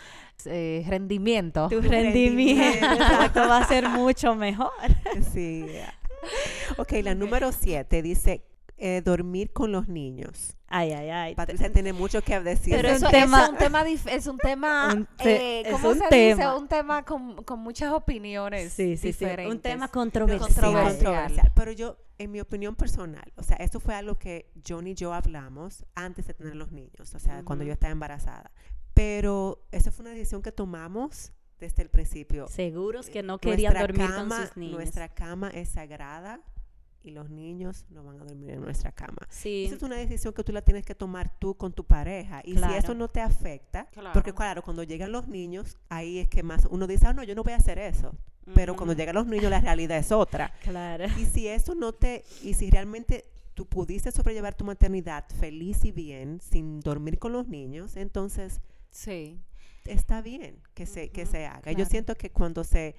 [0.43, 1.69] tu, eh, rendimiento.
[1.69, 2.63] Tu rendimiento.
[2.63, 4.71] rendimiento exacto, va a ser mucho mejor.
[5.33, 5.65] Sí.
[6.79, 8.45] Ok, la número siete dice
[8.85, 10.57] eh, dormir con los niños.
[10.67, 11.35] Ay, ay, ay.
[11.37, 12.75] Patricia tiene mucho que decir.
[12.75, 13.27] Pero eso, un esto.
[13.27, 16.43] tema- es un tema, es un tema, Un te- eh, es ¿cómo un se tema.
[16.43, 16.57] dice?
[16.59, 19.25] Un tema con, con muchas opiniones Sí, sí, sí.
[19.25, 19.55] diferentes.
[19.55, 20.49] Un tema Sí, controversial.
[20.49, 20.95] controversial.
[20.97, 21.53] controversial.
[21.55, 25.13] Pero yo, en mi opinión personal, o sea, esto fue algo que John y yo
[25.15, 28.51] hablamos antes de tener los niños, o sea, cuando yo estaba embarazada.
[28.95, 32.49] Pero esa fue una decisión que tomamos desde el principio.
[32.49, 34.75] Seguros que no querían Nuestra dormir cama- con sus niños.
[34.77, 36.41] Nuestra cama es sagrada
[37.05, 39.19] y los niños no van a dormir en nuestra cama.
[39.29, 39.65] Sí.
[39.67, 42.41] Esa es una decisión que tú la tienes que tomar tú con tu pareja.
[42.45, 42.73] Y Claro.
[42.73, 44.11] si eso no te afecta, Claro.
[44.13, 47.35] porque claro, cuando llegan los niños, ahí es que más uno dice, ah, no, yo
[47.35, 48.15] no voy a hacer eso.
[48.55, 50.53] Pero cuando llegan los niños, la realidad es otra.
[50.63, 51.05] Claro.
[51.17, 55.93] Y si eso no te, y si realmente tú pudiste sobrellevar tu maternidad feliz y
[55.93, 58.61] bien, sin dormir con los niños, entonces
[58.91, 59.39] Sí.
[59.85, 61.71] está bien que se, que se haga.
[61.73, 62.97] Yo siento que cuando se,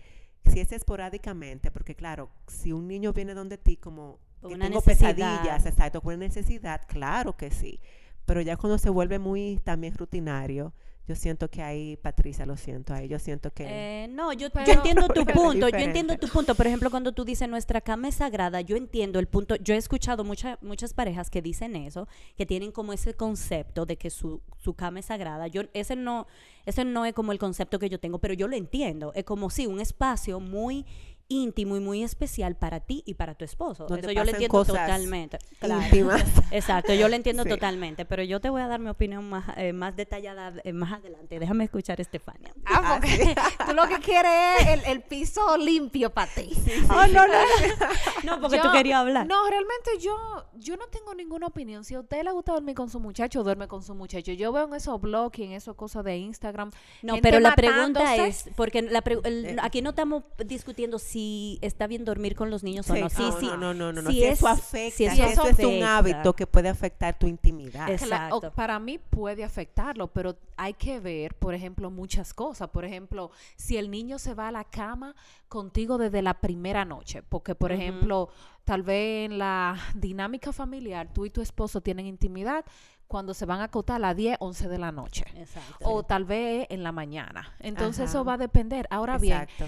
[0.51, 4.83] si es esporádicamente, porque claro, si un niño viene donde ti como que una tengo
[4.85, 5.15] necesidad.
[5.15, 7.79] pesadillas, exacto, por una necesidad, claro que sí.
[8.25, 10.73] Pero ya cuando se vuelve muy también rutinario,
[11.05, 13.65] yo siento que ahí, Patricia, lo siento, ahí yo siento que...
[13.67, 16.55] Eh, no, yo, yo entiendo tu punto, yo entiendo tu punto.
[16.55, 19.57] Por ejemplo, cuando tú dices nuestra cama es sagrada, yo entiendo el punto.
[19.57, 22.07] Yo he escuchado mucha- muchas parejas que dicen eso,
[22.37, 25.47] que tienen como ese concepto de que su, su cama es sagrada.
[25.47, 26.25] Yo ese no,
[26.65, 29.11] ese no es como el concepto que yo tengo, pero yo lo entiendo.
[29.13, 30.85] Es como sí, un espacio muy
[31.33, 33.85] íntimo y muy especial para ti y para tu esposo.
[33.87, 35.37] Donde eso yo lo entiendo cosas totalmente.
[35.59, 35.81] Claro.
[35.83, 36.23] íntimas.
[36.51, 37.49] Exacto, yo lo entiendo Sí.
[37.49, 40.93] totalmente, pero yo te voy a dar mi opinión más, eh, más detallada eh, más
[40.93, 41.39] adelante.
[41.39, 42.53] Déjame escuchar Estefania.
[42.65, 43.35] Ah, Ah, porque
[43.67, 46.49] tú lo que quieres es el, el piso limpio para ti.
[46.89, 47.33] Oh, no, no,
[48.23, 48.41] no.
[48.41, 49.25] porque tú querías hablar.
[49.25, 50.15] No, realmente yo,
[50.55, 51.83] yo no tengo ninguna opinión.
[51.83, 54.31] Si a usted le gusta dormir con su muchacho, duerme con su muchacho.
[54.33, 56.71] Yo veo en esos blogs y en esas cosas de Instagram.
[57.01, 59.55] No, pero la pregunta es, porque la pre- el- Eh.
[59.61, 61.22] aquí no estamos discutiendo si
[61.61, 63.09] está bien dormir con los niños o no.
[63.09, 63.45] Sí, no, sí.
[63.47, 64.09] no, no, no, no, no.
[64.09, 65.97] si Si, es- eso afecta, si si eso eso es un afecta.
[65.97, 67.89] hábito que puede afectar tu intimidad.
[67.89, 68.51] Exacto.
[68.51, 72.69] para mí puede afectarlo, pero hay que ver, por ejemplo, muchas cosas.
[72.69, 75.15] Por ejemplo, si el niño se va a la cama
[75.47, 77.81] contigo desde la primera noche, porque, por Ujú.
[77.81, 78.29] ejemplo,
[78.63, 82.65] tal vez en la dinámica familiar, tú y tu esposo tienen intimidad
[83.07, 85.25] cuando se van a acotar a las 10, 11 de la noche.
[85.35, 85.75] Exacto.
[85.81, 87.53] O tal vez en la mañana.
[87.59, 88.27] Entonces eso Ajá.
[88.29, 88.87] va a depender.
[88.89, 89.65] Ahora bien, Exacto.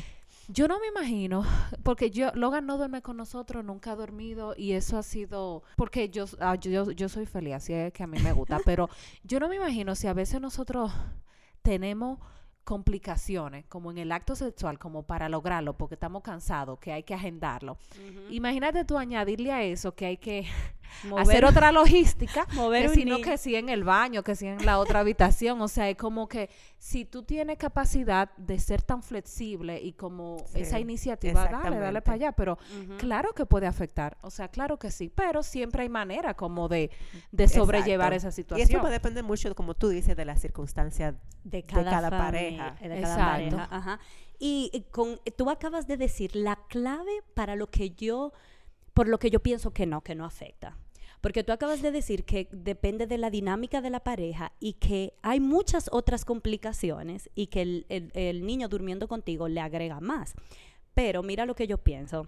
[0.47, 1.43] Yo no me imagino,
[1.83, 6.09] porque yo, Logan no duerme con nosotros, nunca ha dormido y eso ha sido, porque
[6.09, 8.89] yo, ah, yo, yo soy feliz, así es que a mí me gusta, pero
[9.23, 10.91] yo no me imagino si a veces nosotros
[11.61, 12.19] tenemos
[12.63, 17.13] complicaciones, como en el acto sexual, como para lograrlo, porque estamos cansados, que hay que
[17.13, 17.77] agendarlo.
[18.31, 20.47] Imagínate tú añadirle a eso que hay que
[21.03, 23.25] Mover- hacer otra logística, mover que un si no niño.
[23.25, 26.27] que si en el baño, que si en la otra habitación, o sea, es como
[26.27, 31.77] que si tú tienes capacidad de ser tan flexible y como Sí, esa iniciativa, dale,
[31.77, 32.57] dale para allá, pero
[32.97, 36.89] claro que puede afectar, o sea, claro que sí, pero siempre hay manera como de,
[37.31, 38.27] de sobrellevar Exacto.
[38.29, 38.69] esa Y situación.
[38.69, 42.71] eso va a depender mucho, como tú dices, de las circunstancias de cada, pareja.
[42.81, 43.57] de cada Exacto.
[43.57, 43.99] pareja, ajá.
[44.39, 48.33] Y eh, con, tú acabas de decir la clave para lo que yo,
[48.95, 50.75] por lo que yo pienso que no, que no afecta.
[51.21, 55.13] Porque tú acabas de decir que depende de la dinámica de la pareja y que
[55.21, 60.33] hay muchas otras complicaciones y que el, el- niño durmiendo contigo le agrega más.
[60.93, 62.27] Pero mira lo que yo pienso.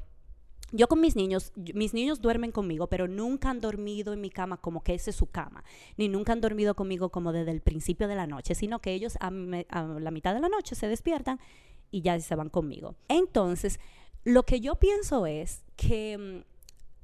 [0.73, 4.57] Yo con mis niños, mis niños duermen conmigo, pero nunca han dormido en mi cama
[4.57, 5.63] como que esa es su cama,
[5.95, 9.17] ni nunca han dormido conmigo como desde el principio de la noche, sino que ellos
[9.21, 11.39] a la mitad de la noche se despiertan
[11.89, 12.95] y ya se van conmigo.
[13.07, 13.79] Entonces,
[14.25, 16.56] lo que yo pienso es que, mm,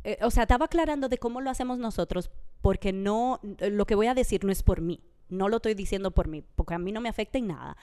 [0.04, 2.30] eh, o sea, estaba aclarando de cómo lo hacemos nosotros,
[2.62, 6.12] porque no, lo que voy a decir no es por mí, no lo estoy diciendo
[6.12, 7.78] por mí, porque a mí no me afecta en nada.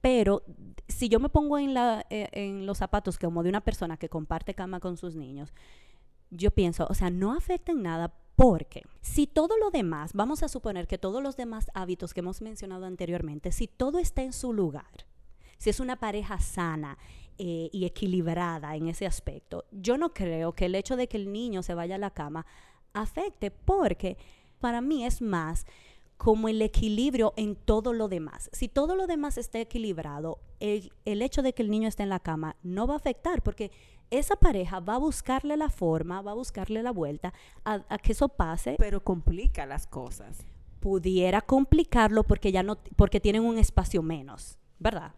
[0.00, 0.42] Pero
[0.88, 4.08] si yo me pongo en, la, eh, en los zapatos como de una persona que
[4.08, 5.52] comparte cama con sus niños,
[6.30, 10.48] yo pienso, o sea, no afecta en nada porque si todo lo demás, vamos a
[10.48, 14.52] suponer que todos los demás hábitos que hemos mencionado anteriormente, si todo está en su
[14.52, 15.06] lugar,
[15.56, 16.98] si es una pareja sana
[17.38, 21.32] eh, y equilibrada en ese aspecto, yo no creo que el hecho de que el
[21.32, 22.46] niño se vaya a la cama
[22.92, 24.16] afecte porque
[24.60, 25.66] Para mí es más
[26.16, 28.48] como el equilibrio en todo lo demás.
[28.52, 32.08] Si todo lo demás está equilibrado, el, el hecho de que el niño esté en
[32.08, 33.70] la cama no va a afectar porque
[34.10, 38.12] esa pareja va a buscarle la forma, va a buscarle la vuelta a, a que
[38.12, 38.76] eso pase.
[38.78, 40.38] Pero complica las cosas.
[40.80, 45.12] Pudiera complicarlo porque ya no, porque tienen un espacio menos, ¿verdad?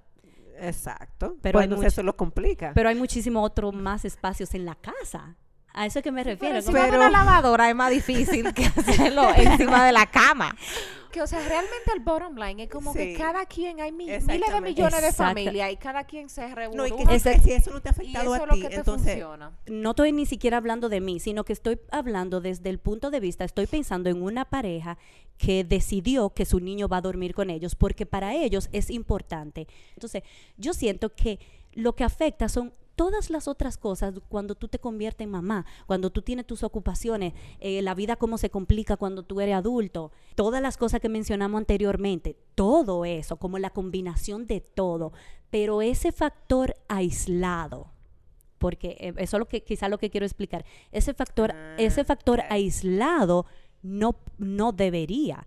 [0.61, 1.37] Exacto.
[1.43, 2.73] Pero entonces eso lo complica.
[2.75, 5.37] Pero hay muchísimo otro más espacios en la casa.
[5.81, 6.59] A eso que me refiero.
[6.73, 10.55] Pero de una lavadora es más difícil que hacerlo encima de la cama.
[11.11, 14.27] Que, o sea, realmente el bottom line es como que cada quien, hay mi- miles
[14.27, 16.77] de millones de familias y cada quien se reúne.
[16.77, 18.61] no, y que si- si eso no te ha afectado eso a es lo ti,
[18.61, 19.53] que te entonces funciona.
[19.69, 23.21] no estoy ni siquiera hablando de mí, sino que estoy hablando desde el punto de
[23.21, 24.99] vista, estoy pensando en una pareja
[25.39, 29.67] que decidió que su niño va a dormir con ellos porque para ellos es importante.
[29.95, 30.23] Entonces,
[30.59, 31.39] yo siento que
[31.73, 36.11] lo que afecta son todas las otras cosas cuando tú te conviertes en mamá, cuando
[36.11, 40.61] tú tienes tus ocupaciones, eh, la vida cómo se complica cuando tú eres adulto, todas
[40.61, 45.13] las cosas que mencionamos anteriormente, todo eso, como la combinación de todo,
[45.49, 47.93] pero ese factor aislado,
[48.59, 50.65] porque eh, eso es lo que quizá lo que quiero explicar.
[50.91, 52.47] Ese factor, Ah, ese factor ok.
[52.51, 53.47] aislado
[53.81, 55.47] no, no debería.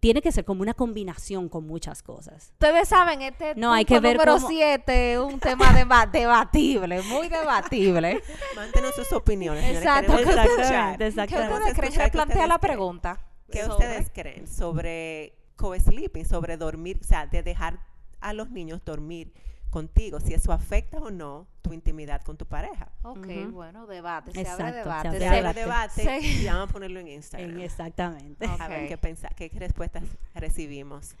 [0.00, 2.50] Tiene que ser como una combinación con muchas cosas.
[2.52, 7.02] Ustedes saben, este No, hay que ver número cómo- 7 es un tema deba- debatible,
[7.02, 8.22] muy debatible.
[8.56, 9.62] mántenos sus opiniones.
[9.64, 10.98] señores, Exacto, ¿qué ustedes- escuchar.
[10.98, 11.52] ¿Qué Exactamente.
[11.54, 11.92] ustedes creen?
[11.94, 12.72] Replantea ustedes la creen.
[12.76, 13.20] pregunta.
[13.50, 17.80] ¿Qué sobre- ustedes creen sobre co-sleeping, sobre dormir, o sea, de dejar
[18.20, 19.32] a los niños dormir
[19.70, 22.90] contigo, si eso afecta o no tu intimidad con tu pareja?
[23.02, 25.08] Ok, bueno, debate, se Exacto, abre se debate.
[25.08, 26.02] abre Se Se- abre debate.
[26.02, 26.42] debate Sí.
[26.42, 27.50] y vamos a ponerlo en Instagram.
[27.50, 28.46] En- exactamente.
[28.46, 28.60] Ok.
[28.60, 30.04] A ver qué, pensa, qué respuestas
[30.34, 31.14] recibimos.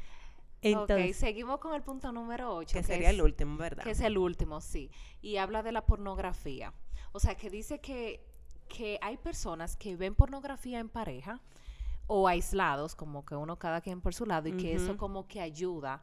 [0.62, 2.72] Entonces, ok, seguimos con el punto número 8.
[2.78, 3.84] Que sería el último, ¿verdad?
[3.84, 4.90] Que es el último, sí.
[5.22, 6.72] Y habla de la pornografía.
[7.12, 8.24] O sea, que dice que,
[8.68, 11.40] que hay personas que ven pornografía en pareja
[12.08, 15.40] o aislados, como que uno cada quien por su lado, y que eso como que
[15.40, 16.02] ayuda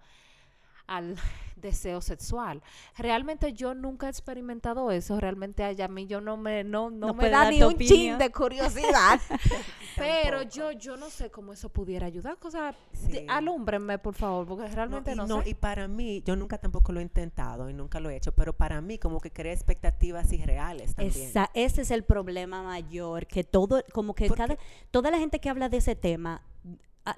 [0.87, 1.15] al
[1.55, 2.61] deseo sexual.
[2.97, 7.07] Realmente yo nunca he experimentado eso, realmente a a mí yo no me no, no
[7.07, 9.19] No me da ni un chin de curiosidad.
[9.97, 13.25] Pero yo yo no sé cómo eso pudiera ayudar, o sea, Sí.
[13.29, 15.49] alúmbrenme por favor, porque No, realmente y, no, no, sé.
[15.49, 18.51] y para mí, yo nunca tampoco lo he intentado y nunca lo he hecho, pero
[18.53, 21.29] para mí como que crea expectativas irreales también.
[21.29, 24.57] esa- ese es el problema mayor, que todo, como que Porque- cada,
[24.91, 26.41] toda la gente que habla de ese tema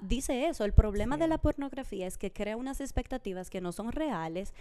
[0.00, 0.64] dice eso.
[0.64, 4.52] El problema de la pornografía es que crea unas expectativas que no son reales.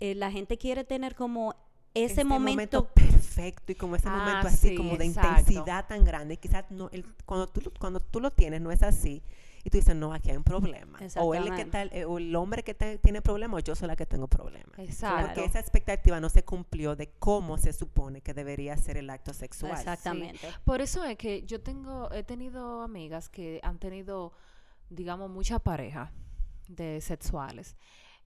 [0.00, 1.54] Eh, la gente quiere tener como
[1.94, 5.28] ese Este momento, perfecto y como ese Ah, momento así sí, como de exacto.
[5.40, 8.72] intensidad tan grande y quizás no el- cuando tú lo- cuando tú lo tienes no
[8.72, 9.22] es así
[9.62, 12.34] y tú dices no aquí hay un problema o él que tal eh, o el
[12.34, 15.26] hombre que te- tiene problemas o yo soy la que tengo problemas Exacto.
[15.26, 19.34] porque esa expectativa no se cumplió de cómo se supone que debería ser el acto
[19.34, 20.48] sexual Exactamente.
[20.64, 24.32] Por eso es que yo tengo, he tenido amigas que han tenido,
[24.94, 26.12] digamos, mucha pareja
[26.68, 27.76] de sexuales.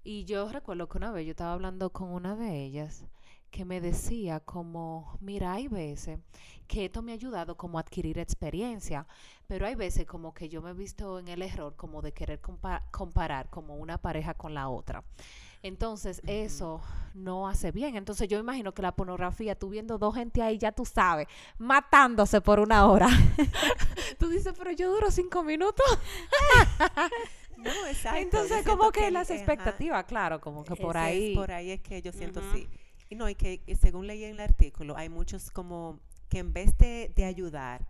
[0.02, 3.04] Y yo recuerdo que una vez yo estaba hablando con una de ellas
[3.50, 6.18] que me decía como, mira, hay veces
[6.66, 9.06] que esto me ha ayudado como a adquirir experiencia,
[9.46, 12.40] pero hay veces como que yo me he visto en el error como de querer
[12.42, 15.04] compa- comparar como una pareja con la otra.
[15.62, 16.80] Entonces, eso
[17.14, 17.96] no hace bien.
[17.96, 21.26] Entonces, yo imagino que la pornografía, tú viendo dos gente ahí, ya tú sabes,
[21.58, 23.08] matándose por una hora.
[24.18, 25.84] tú dices, pero yo duro cinco minutos.
[27.56, 31.34] no exacto Entonces, como que las ajá, expectativas, claro, como que por es ahí.
[31.34, 32.68] por ahí es que yo siento sí
[33.14, 36.76] no y que y según leí en el artículo hay muchos como que en vez
[36.78, 37.86] de, de ayudar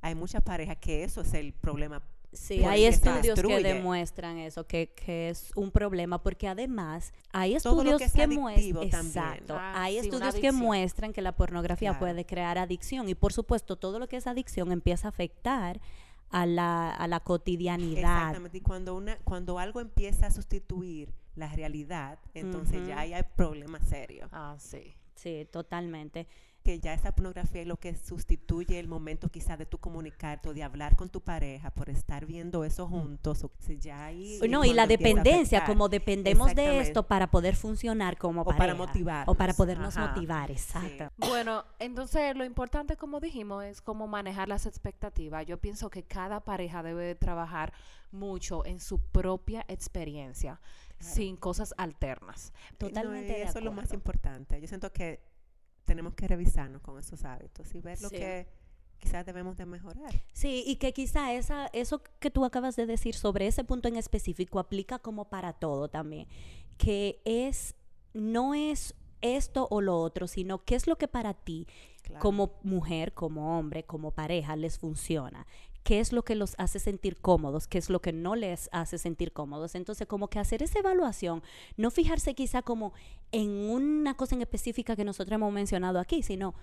[0.00, 2.02] hay muchas parejas que eso es el problema
[2.32, 7.12] Sí, Pues hay que estudios que demuestran eso, que, que es un problema, porque además
[7.32, 11.90] hay estudios que que, muestran, exacto, Ah, hay sí, estudios que muestran que la pornografía
[11.90, 11.98] Claro.
[11.98, 15.80] puede crear adicción y por supuesto todo lo que es adicción empieza a afectar
[16.30, 17.98] a la, a la cotidianidad.
[18.28, 23.22] Exactamente, y cuando, una, cuando algo empieza a sustituir la realidad, entonces ya ahí hay
[23.36, 24.28] problemas serios.
[24.32, 24.94] Ah, sí.
[25.14, 26.26] Sí, totalmente.
[26.70, 30.54] Que ya esa pornografía es lo que sustituye el momento quizás de tú comunicarte o
[30.54, 33.42] de hablar con tu pareja por estar viendo eso juntos.
[33.42, 38.16] O, si ya ahí No, y la dependencia, como dependemos de esto para poder funcionar
[38.18, 38.86] como O pareja.
[38.86, 40.06] para O para podernos Ajá.
[40.14, 41.10] motivar, exacto.
[41.16, 45.44] Bueno, entonces lo importante, como dijimos, es cómo manejar las expectativas.
[45.46, 47.72] Yo pienso que cada pareja debe de trabajar
[48.12, 50.60] mucho en su propia experiencia,
[51.00, 52.52] sin cosas alternas.
[52.78, 54.60] Y no, Totalmente y de eso es lo más importante.
[54.60, 55.29] Yo siento que
[55.84, 58.46] tenemos que revisarnos con esos hábitos y ver lo que
[58.98, 60.22] quizás debemos de mejorar.
[60.32, 63.96] Sí, y que quizá esa, eso que tú acabas de decir sobre ese punto en
[63.96, 66.28] específico aplica como para todo también,
[66.76, 67.74] que es,
[68.12, 71.66] no es esto o lo otro, sino qué es lo que para ti
[72.02, 72.22] Claro.
[72.22, 75.46] como mujer, como hombre, como pareja les funciona.
[75.82, 78.98] Qué es lo que los hace sentir cómodos, qué es lo que no les hace
[78.98, 79.74] sentir cómodos.
[79.74, 81.42] Entonces, como que hacer esa evaluación,
[81.76, 82.92] no fijarse quizá como
[83.32, 86.54] en una cosa en específica que nosotros hemos mencionado aquí, sino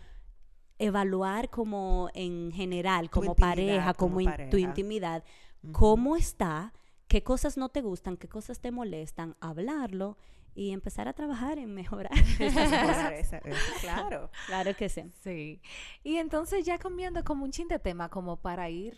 [0.80, 5.24] evaluar como en general, como pareja, como, como in- tu intimidad,
[5.72, 6.74] cómo está,
[7.08, 10.18] qué cosas no te gustan, qué cosas te molestan, hablarlo
[10.58, 12.40] y empezar a trabajar en mejorar esas
[12.72, 13.14] Mejorar cosas.
[13.14, 14.32] esa- eso, claro.
[14.48, 15.04] Claro que sí.
[15.24, 15.62] Sí.
[16.04, 18.98] Y entonces ya cambiando como un chin de tema, como para ir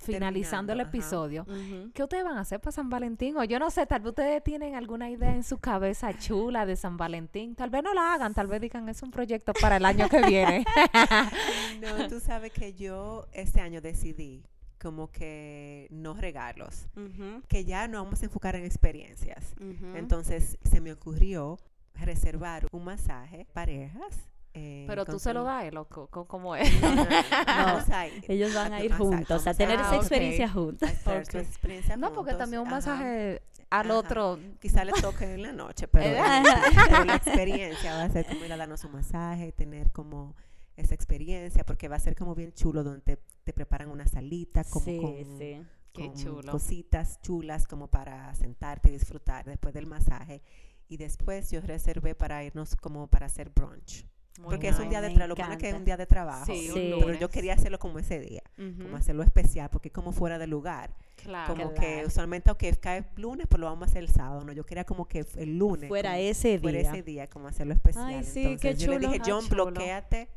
[0.00, 1.46] finalizando el Terminando, episodio.
[1.92, 3.36] ¿Qué ustedes van a hacer para San Valentín?
[3.36, 6.76] O yo no sé, tal vez ustedes tienen alguna idea en su cabeza chula de
[6.76, 7.56] San Valentín.
[7.56, 10.22] Tal vez no la hagan, tal vez digan es un proyecto para el año que
[10.22, 10.64] viene.
[11.80, 14.44] No, tú sabes que yo este año decidí
[14.78, 16.86] como que no regalos,
[17.48, 19.54] que ya nos vamos a enfocar en experiencias.
[19.94, 21.58] Entonces se me ocurrió
[21.94, 24.28] reservar un masaje parejas.
[24.54, 26.80] eh, Pero tú se lo das, él, o ¿cómo es?
[26.80, 27.10] No, no, no,
[27.46, 28.24] vamos a ir.
[28.28, 30.88] Ellos van a ir juntos, a vamos tener Ah, esa experiencia juntos.
[30.88, 31.44] a hacer su Ok.
[31.44, 32.76] experiencia No, porque juntos, también un ajá.
[32.76, 33.98] masaje al Ajá.
[33.98, 34.38] otro.
[34.60, 36.16] Quizá le toque en la noche, pero,
[36.88, 40.34] pero la experiencia va a ser como ir a darnos un masaje, tener como
[40.78, 44.64] esa experiencia, porque va a ser como bien chulo donde te, te preparan una salita
[44.64, 45.62] como sí, con, sí.
[45.92, 46.52] Qué con chulo.
[46.52, 50.42] cositas chulas como para sentarte y disfrutar después del masaje.
[50.88, 54.06] Y después yo reservé para irnos como para hacer brunch.
[54.38, 54.90] Muy porque es un nice.
[54.90, 56.46] día de trabajo, que es un día de trabajo.
[56.46, 58.84] Sí, un Pero yo quería hacerlo como ese día, Ujú.
[58.84, 60.94] como hacerlo especial, porque como fuera de lugar.
[61.16, 61.52] Claro.
[61.52, 61.80] Como Claro.
[61.80, 64.52] que usualmente, aunque cae lunes, pues lo vamos a hacer el sábado, ¿no?
[64.52, 65.88] Yo quería como que el lunes.
[65.88, 66.90] Fuera como- ese fuera día.
[66.92, 68.04] ese día, como hacerlo especial.
[68.06, 69.08] Ay, sí, qué Entonces yo le chulo.
[69.08, 69.64] dije, Ah, John, chulo.
[69.66, 70.28] bloqueate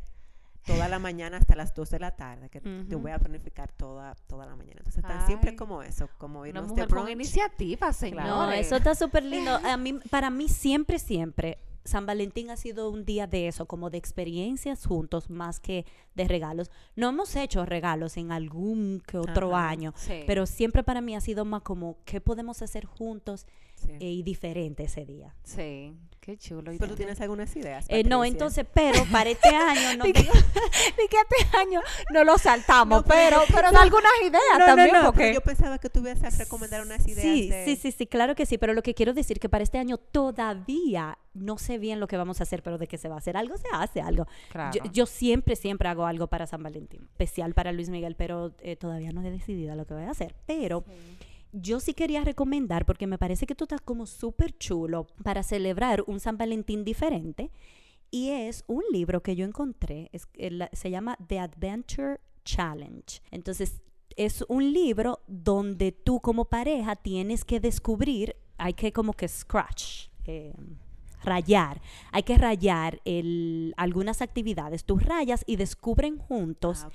[0.65, 4.15] toda la mañana hasta las 2 de la tarde, que te voy a planificar toda,
[4.27, 4.75] toda la mañana.
[4.79, 5.55] Entonces, tan simple Ay.
[5.55, 7.11] como eso, como Una irnos de mujer con brunch.
[7.11, 8.27] iniciativa, señores.
[8.27, 9.51] No, eso está súper lindo.
[9.65, 13.89] A mí, para mí siempre, siempre, San Valentín ha sido un día de eso, como
[13.89, 16.69] de experiencias juntos, más que de regalos.
[16.95, 19.69] No hemos hecho regalos en algún que otro Ajá.
[19.69, 20.23] año, Sí.
[20.27, 23.47] pero siempre para mí ha sido más como, ¿qué podemos hacer juntos
[23.85, 23.91] Sí.
[23.99, 25.33] y diferente ese día?
[25.43, 26.71] Sí, qué chulo.
[26.71, 26.97] ¿Y Pero tú tú?
[26.97, 27.85] tienes algunas ideas.
[27.89, 31.81] Eh, no, entonces, pero para este año no Ni digo- Ni que este año
[32.13, 35.41] no lo saltamos, No, pero pero, da algunas ideas No, no, también, no, porque yo
[35.41, 37.65] pensaba que tú ibas a recomendar unas ideas Sí, de...
[37.65, 39.97] sí, sí, sí, claro que sí, pero lo que quiero decir que para este año
[39.97, 43.17] todavía no sé bien lo que vamos a hacer, pero de que se va a
[43.19, 44.27] hacer algo, se hace algo.
[44.51, 44.71] Claro.
[44.83, 48.75] Yo, yo siempre, siempre hago algo para San Valentín, especial para Luis Miguel, pero eh,
[48.75, 50.35] todavía no he decidido lo que voy a hacer.
[50.45, 50.83] Pero
[51.53, 56.03] yo sí quería recomendar, porque me parece que tú estás como súper chulo para celebrar
[56.07, 57.51] un San Valentín diferente,
[58.09, 60.11] y es un libro que yo encontré,
[60.73, 63.21] se llama The Adventure Challenge.
[63.31, 63.81] Entonces,
[64.17, 70.09] es un libro donde tú como pareja tienes que descubrir, hay que como que scratch,
[70.25, 70.53] eh,
[71.23, 74.83] rayar, hay que rayar el, algunas actividades.
[74.85, 76.91] Tú rayas y descubren juntos Ah.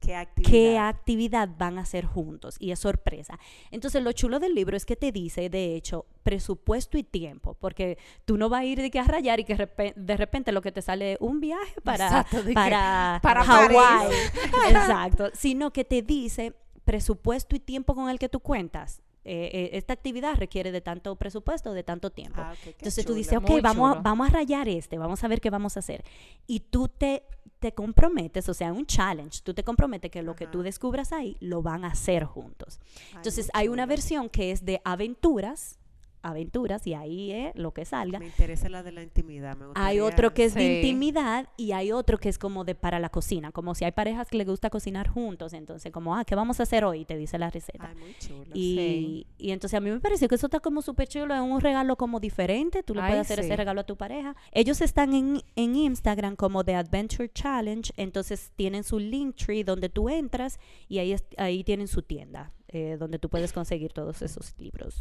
[0.00, 0.50] ¿Qué actividad?
[0.50, 3.38] qué actividad van a hacer juntos y es sorpresa.
[3.70, 7.98] Entonces lo chulo del libro es que te dice, de hecho, presupuesto y tiempo, porque
[8.24, 10.62] tú no vas a ir de que a rayar y que repe- de repente lo
[10.62, 14.08] que te sale un viaje para, Exacto, para, para Hawái.
[14.70, 16.54] Exacto, sino que te dice
[16.84, 19.02] presupuesto y tiempo con el que tú cuentas.
[19.24, 22.40] Eh, eh, esta actividad requiere de tanto presupuesto, de tanto tiempo.
[22.40, 25.50] Ah, Entonces tú dices, ok, vamos a, vamos a rayar este, vamos a ver qué
[25.50, 26.04] vamos a hacer.
[26.46, 27.24] Y tú te,
[27.58, 31.36] te comprometes, o sea, un challenge, tú te comprometes que lo que tú descubras ahí
[31.40, 32.80] lo van a hacer juntos.
[33.10, 35.78] Ay, Entonces hay una versión que es de aventuras,
[36.22, 38.18] aventuras, y ahí es lo que salga.
[38.18, 39.56] Me interesa la de la intimidad.
[39.56, 42.98] Me Hay otro que es de intimidad y hay otro que es como de para
[42.98, 46.34] la cocina, como si hay parejas que les gusta cocinar juntos, entonces como, ah, ¿qué
[46.34, 47.04] vamos a hacer hoy?
[47.04, 47.88] Te dice la receta.
[47.90, 48.50] Ay, muy chulo.
[48.54, 51.60] Y, y entonces a mí me pareció que eso está como súper chulo, es un
[51.60, 53.46] regalo como diferente, tú le Ay, puedes hacer sí.
[53.46, 54.36] ese regalo a tu pareja.
[54.52, 59.88] Ellos están en, en Instagram como The Adventure Challenge, entonces tienen su link tree donde
[59.88, 60.58] tú entras
[60.88, 64.96] y ahí, ahí tienen su tienda, eh, donde tú puedes conseguir todos esos libros.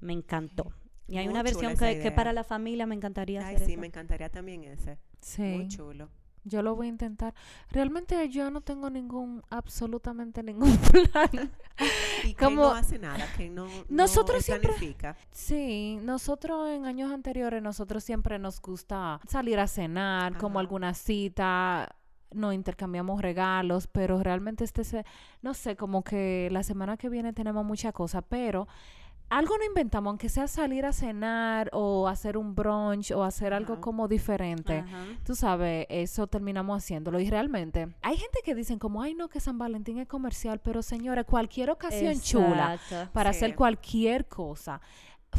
[0.00, 0.72] Me encantó.
[1.06, 3.80] Y hay Muy una versión que, para la familia me encantaría Ay, hacer sí, eso.
[3.80, 4.98] me encantaría también ese.
[5.20, 6.10] Sí, Muy chulo.
[6.44, 7.34] yo lo voy a intentar.
[7.70, 10.76] Realmente yo no tengo ningún, absolutamente ningún
[11.12, 11.50] plan.
[12.24, 13.26] ¿Y que no hace nada?
[13.36, 15.16] que no, Nosotros no siempre- planifica?
[15.30, 21.96] Sí, nosotros en años anteriores, nosotros siempre nos gusta salir a cenar, como alguna cita,
[22.32, 25.04] no intercambiamos regalos, pero realmente este, se,
[25.40, 28.68] no sé, como que la semana que viene tenemos mucha cosa, pero
[29.30, 33.80] algo no inventamos, aunque sea salir a cenar o hacer un brunch o hacer algo
[33.80, 34.84] como diferente.
[35.24, 37.20] Tú sabes, eso terminamos haciéndolo.
[37.20, 40.82] Y realmente, hay gente que dicen como, ay no, que San Valentín es comercial, pero
[40.82, 42.78] señores, cualquier ocasión chula
[43.12, 43.38] para Sí.
[43.38, 44.80] hacer cualquier cosa.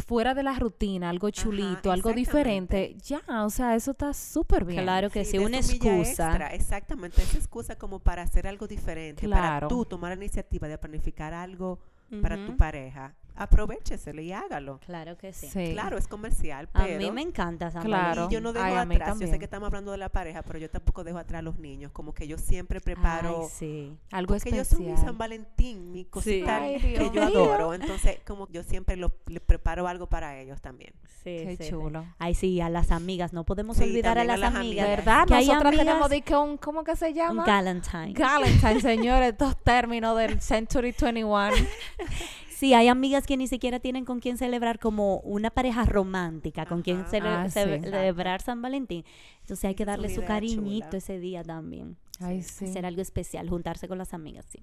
[0.06, 4.84] fuera de la rutina, algo chulito, algo diferente, ya, o sea, eso está súper bien.
[4.84, 6.28] Claro que sí, una excusa.
[6.30, 9.42] extra, exactamente, esa excusa como para hacer algo diferente, Claro.
[9.42, 11.80] para tú tomar la iniciativa de planificar algo
[12.22, 13.16] para tu pareja.
[13.40, 14.80] Aprovecheselo y hágalo.
[14.86, 15.48] Claro que sí.
[15.50, 15.72] Sí.
[15.72, 18.28] Claro, es comercial, A mí me encanta San Claro.
[18.30, 20.60] y yo no dejo Ay, atrás, yo sé que estamos hablando de la pareja, pero
[20.60, 23.98] yo tampoco dejo atrás a los niños, como que yo siempre preparo Ay, sí.
[24.12, 25.08] algo porque ellos son mi especial.
[25.08, 27.74] San Valentín, mi cosita que Dios yo adoro.
[27.74, 30.94] Entonces, como yo siempre lo, le preparo algo para ellos también.
[31.24, 31.70] Sí, Qué sí, sí.
[31.70, 32.06] chulo.
[32.20, 34.86] Ay, sí, a las amigas, no podemos Sí, olvidar a las, a las amigas.
[34.86, 35.06] amigas.
[35.06, 35.26] ¿Verdad?
[35.28, 37.46] Que Nosotras amigas- tenemos de que un, ¿cómo que se Un llama?
[37.46, 38.14] Galentine.
[38.14, 41.52] Galentine, señores, estos términos del Century 21.
[42.60, 46.82] Sí, hay amigas que ni siquiera tienen con quién celebrar como una pareja romántica, con
[46.82, 47.10] quien Ajá.
[47.10, 47.60] cele- Ah, sí.
[47.62, 49.06] celebrar San Valentín.
[49.40, 50.98] Entonces hay que darle su cariñito chula.
[50.98, 51.96] ese día también.
[52.20, 52.66] Ay, sí.
[52.66, 54.60] Hacer algo especial, juntarse con las amigas, sí.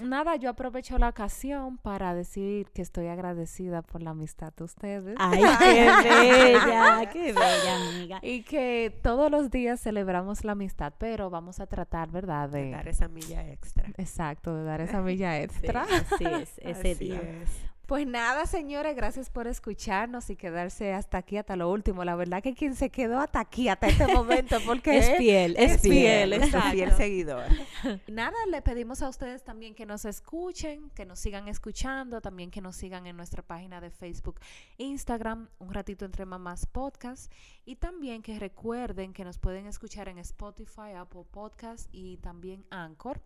[0.00, 5.16] Nada, yo aprovecho la ocasión para decir que estoy agradecida por la amistad de ustedes.
[5.18, 5.66] Ay, qué
[6.04, 8.18] bella, qué bella amiga.
[8.22, 12.48] Y que todos los días celebramos la amistad, pero vamos a tratar, ¿verdad?
[12.48, 13.84] de De, dar esa milla extra.
[13.96, 15.82] exacto, de dar esa milla Sí, extra.
[15.82, 17.20] así es, ese Así día.
[17.20, 17.48] es.
[17.86, 22.02] Pues nada, señores, gracias por escucharnos y quedarse hasta aquí, hasta lo último.
[22.02, 25.72] La verdad que quien se quedó hasta aquí, hasta este momento, porque Es fiel, es,
[25.72, 25.92] es fiel.
[25.92, 26.70] fiel, nuestro exacto.
[26.70, 27.44] fiel seguidor.
[28.06, 32.62] Nada, le pedimos a ustedes también que nos escuchen, que nos sigan escuchando, también que
[32.62, 34.40] nos sigan en nuestra página de Facebook,
[34.78, 37.30] Instagram, un ratito entre mamás podcast,
[37.66, 43.20] y también que recuerden que nos pueden escuchar en Spotify, Apple Podcast y también Anchor.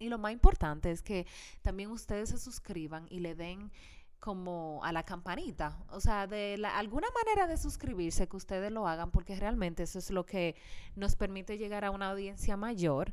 [0.00, 1.26] Y lo más importante es que
[1.62, 3.70] también ustedes se suscriban y le den
[4.18, 8.88] como a la campanita, o sea, de la- alguna manera de suscribirse que ustedes lo
[8.88, 10.56] hagan porque realmente eso es lo que
[10.96, 13.12] nos permite llegar a una audiencia mayor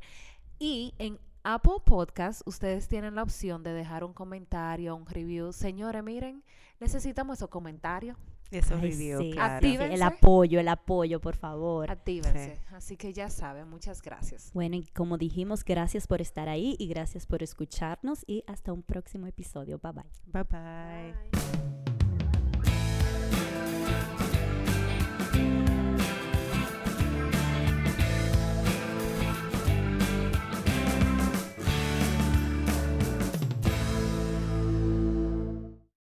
[0.58, 5.52] y en Apple Podcast ustedes tienen la opción de dejar un comentario, un review.
[5.52, 6.42] Señores, miren,
[6.80, 8.16] necesitamos esos comentarios.
[8.50, 9.66] Esos Ay, reviews, sí, claro.
[9.66, 11.90] el apoyo, el apoyo, por favor.
[11.90, 12.60] Actívense.
[12.72, 14.50] Así que ya saben, muchas gracias.
[14.54, 18.82] Bueno, y como dijimos, gracias por estar ahí y gracias por escucharnos y hasta un
[18.82, 19.78] próximo episodio.
[19.78, 20.04] Bye bye.
[20.26, 21.14] Bye bye.
[21.32, 21.83] Bye.